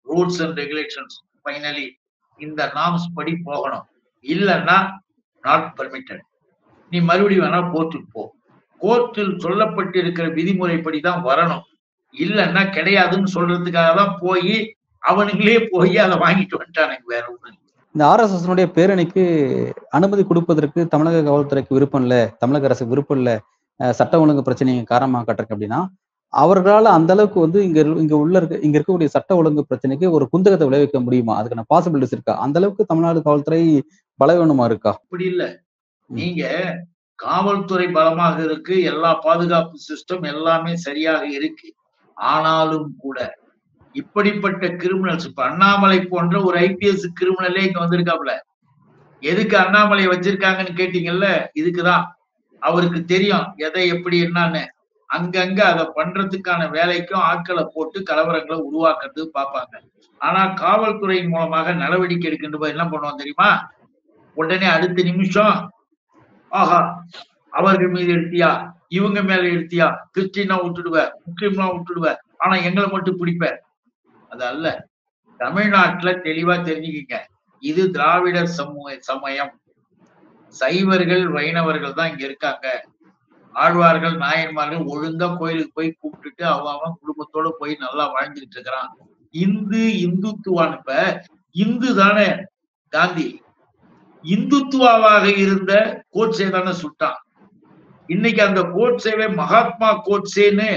ரூல்ஸ் 0.08 0.42
அண்ட் 0.46 0.58
ரெகுலேஷன்ஸ் 0.62 1.16
ஃபைனலி 1.42 1.88
இந்த 2.40 2.62
நாம்ஸ் 2.78 3.08
படி 3.18 3.34
போகணும். 3.48 3.86
இல்லைன்னா 4.26 4.78
நாட் 5.44 5.68
பர்மிட்டட் 5.78 6.24
நீ 6.92 7.00
மறுபடியும் 7.10 7.46
வேணா 7.46 7.60
கோர்ட்டுக்கு 7.74 8.10
போ. 8.16 8.24
கோர்ட்டில் 8.82 9.34
சொல்லப்பட்டிருக்கிற 9.46 10.28
விதிமுறைப்படி 10.38 11.00
தான் 11.08 11.22
வரணும். 11.30 11.64
இல்லைன்னா 12.16 12.62
கிடையாதுன்னு 12.78 13.30
சொல்றதுக்காக 13.36 13.90
தான் 14.02 14.14
போய் 14.24 14.56
அவனுங்களே 15.04 15.58
போய் 15.74 15.96
அதை 16.06 16.16
வாங்கிட்டு 16.24 16.58
வந்துட்டானுங்க 16.60 17.06
வேற 17.14 17.26
ஒண்ணு 17.34 17.58
இந்த 17.96 18.04
ஆர்எஸ்எஸ்னுடைய 18.12 18.66
பேரணிக்கு 18.76 19.24
அனுமதி 19.98 20.24
கொடுப்பதற்கு 20.24 20.82
தமிழக 20.88 21.24
காவல்துறைக்கு 21.28 21.76
விருப்பம் 21.78 22.04
இல்லை 22.04 22.20
தமிழக 22.38 22.68
அரசுக்கு 22.70 22.94
விருப்பம் 22.94 23.20
இல்லை 23.22 23.36
சட்ட 23.80 24.20
ஒழுங்கு 24.24 24.46
பிரச்சனையை 24.48 24.84
காரணமாக 24.84 25.26
காட்டுறக்கு 25.28 25.56
அப்படின்னா 25.56 25.80
அவர்களால் 26.34 26.96
அந்த 26.96 27.12
அளவுக்கு 27.14 27.40
வந்து 27.46 27.60
இங்க 27.68 27.80
இங்க 28.04 28.16
உள்ள 28.24 28.36
இருக்க 28.40 28.56
இங்க 28.66 28.76
இருக்கக்கூடிய 28.78 29.10
சட்ட 29.16 29.38
ஒழுங்கு 29.40 29.62
பிரச்சனைக்கு 29.70 30.08
ஒரு 30.16 30.26
குந்தகத்தை 30.34 30.66
விளைவிக்க 30.68 30.98
முடியுமா? 31.06 31.34
அதுக்கான 31.40 31.66
பாசிபிலிட்டிஸ் 31.74 32.16
இருக்கா? 32.18 32.34
அந்த 32.46 32.60
அளவுக்கு 32.60 32.90
தமிழ்நாடு 32.92 33.20
காவல்துறை 33.28 33.62
பலவீனமா 34.20 34.66
இருக்கா? 34.72 34.92
அப்படி 35.04 35.26
இல்ல. 35.32 35.44
நீங்க 36.10 36.44
காவல்துறை 37.20 37.88
பலமாக 37.98 38.38
இருக்கு 38.48 38.76
எல்லா 38.92 39.12
பாதுகாப்பு 39.26 39.78
சிஸ்டம் 39.90 40.26
எல்லாமே 40.34 40.74
சரியாக 40.88 41.24
இருக்கு. 41.38 41.68
ஆனாலும் 42.18 42.90
கூட 43.06 43.18
இப்படிப்பட்ட 43.92 44.68
கிரிமினல்ஸ் 44.68 45.24
இப்ப 45.24 45.44
அண்ணாமலை 45.44 46.02
போன்ற 46.02 46.42
ஒரு 46.42 46.60
ஐபிஎஸ் 46.60 47.08
கிரிமினலே 47.22 47.58
இங்க 47.58 47.80
வந்திருக்காப்ல 47.80 48.38
எதுக்கு 49.20 49.58
அண்ணாமலை 49.58 50.08
வச்சிருக்காங்கன்னு 50.08 50.78
கேட்டீங்கல்ல? 50.80 51.48
இதுக்குதான். 51.56 52.06
அவருக்கு 52.60 53.06
தெரியும் 53.06 53.54
எதை 53.56 53.88
எப்படி 53.88 54.22
என்னன்னு. 54.22 54.66
அங்கங்க 55.14 55.60
அதை 55.60 55.90
பண்றதுக்கான 55.96 56.62
வேலைக்கும் 56.70 57.14
ஆட்களை 57.14 57.68
போட்டு 57.74 58.00
கலவரங்களை 58.00 58.62
உருவாக்குறது 58.72 59.30
பார்ப்பாங்க. 59.34 59.82
ஆனா 60.18 60.46
காவல்துறையின் 60.46 61.30
மூலமாக 61.30 61.74
நடவடிக்கை 61.74 62.28
எடுக்கின்ற 62.28 62.58
போது 62.58 62.78
என்ன 62.78 62.84
பண்ணுவோம் 62.84 63.16
தெரியுமா? 63.16 63.72
உடனே 64.34 64.66
அடுத்த 64.66 65.04
நிமிஷம் 65.04 65.72
ஆஹா 66.50 67.04
அவர்கள் 67.50 67.90
மீது 67.90 68.14
எடுத்தியா 68.14 68.72
இவங்க 68.88 69.22
மேல 69.22 69.42
எடுத்தியா 69.42 69.96
கிறிஸ்டினா 70.18 70.56
விட்டுடுவ 70.64 71.10
முஸ்லீம்னா 71.28 71.80
விட்டுடுவ. 71.80 72.16
ஆனா 72.38 72.56
எங்களை 72.56 72.90
மட்டும் 72.90 73.18
பிடிப்ப. 73.18 73.68
அது 74.30 74.46
அல்ல. 74.46 74.88
தமிழ்நாட்டுல 75.40 76.12
தெளிவா 76.12 76.56
தெரிஞ்சுக்கிங்க. 76.62 77.18
இது 77.64 77.92
திராவிடர் 77.92 78.56
சமூக 78.60 78.98
சமயம். 79.00 79.54
சைவர்கள் 80.48 81.26
வைணவர்கள் 81.28 81.94
தான் 81.94 82.10
இங்க 82.10 82.26
இருக்காங்க. 82.26 82.68
ஆழ்வார்கள் 83.56 84.16
நாயன்மார்கள் 84.16 84.84
ஒழுங்கா 84.86 85.38
கோயிலுக்கு 85.38 85.72
போய் 85.74 85.98
கூப்பிட்டுட்டு 86.00 86.44
அவன் 86.44 86.74
அவன் 86.74 86.98
குடும்பத்தோட 87.02 87.50
போய் 87.60 87.76
நல்லா 87.80 88.06
வாழ்ந்துகிட்டு 88.14 88.56
இருக்கிறான். 88.58 88.92
இந்து 89.34 89.84
இந்துத்துவான் 90.06 90.74
இப்ப. 90.78 90.92
இந்து 91.56 91.96
தானே 91.96 92.28
காந்தி. 92.94 93.42
இந்துத்துவாவாக 94.24 95.38
இருந்த 95.38 95.74
கோட்சே 96.10 96.50
தானே 96.50 96.74
சுட்டான் 96.82 97.20
இன்னைக்கு 98.10 98.42
அந்த 98.44 98.62
கோட்சேவை 98.62 99.36
மகாத்மா 99.36 99.90
கோட்சேன்னு 100.06 100.70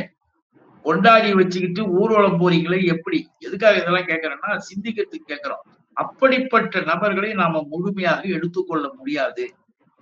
கொண்டாடி 0.86 1.30
வச்சுக்கிட்டு 1.40 1.82
ஊர்வலம் 2.00 2.40
போறீங்களே 2.42 2.78
எப்படி? 2.94 3.18
எதுக்காக 3.46 3.80
இதெல்லாம் 3.82 4.08
கேட்கறேன்னா 4.10 4.50
சிந்திக்கிறதுக்கு 4.68 5.30
கேட்கிறோம். 5.32 5.62
அப்படிப்பட்ட 5.96 6.80
நபர்களை 6.90 7.30
நாம 7.40 7.62
முழுமையாக 7.72 8.22
எடுத்துக்கொள்ள 8.36 8.84
முடியாது. 8.98 9.44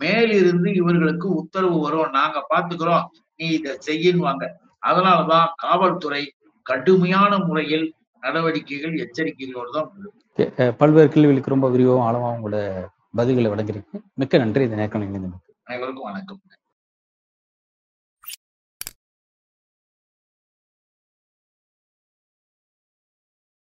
மேலிருந்து 0.01 0.69
இவர்களுக்கு 0.81 1.29
உத்தரவு 1.41 1.79
வரும். 1.87 2.15
நாங்க 2.19 2.39
பாத்துக்கிறோம் 2.53 3.07
நீ 3.41 3.47
இதை 3.59 3.73
செய்யின்வாங்க 3.89 4.45
அதனாலதான் 4.91 5.49
காவல்துறை 5.65 6.23
கடுமையான 6.67 7.33
முறையில் 7.49 7.87
நடவடிக்கைகள் 8.23 8.95
எச்சரிக்கைகளோடு 9.05 9.71
தான் 9.77 9.91
பல்வேறு 10.81 11.09
கேள்விகளுக்கு 11.15 11.55
ரொம்ப 11.55 11.69
விரிவாகவும் 11.75 12.07
ஆழமாக 12.09 12.37
உங்களோட 12.37 12.59
பதில்களை 13.19 13.49
வழங்கியிருக்கு. 13.53 14.01
மிக்க 14.21 14.43
நன்றி. 14.43 14.65
இந்த 14.69 14.79
நேரம் 14.81 15.37
அனைவருக்கும் 15.69 16.09
வணக்கம். 16.11 16.41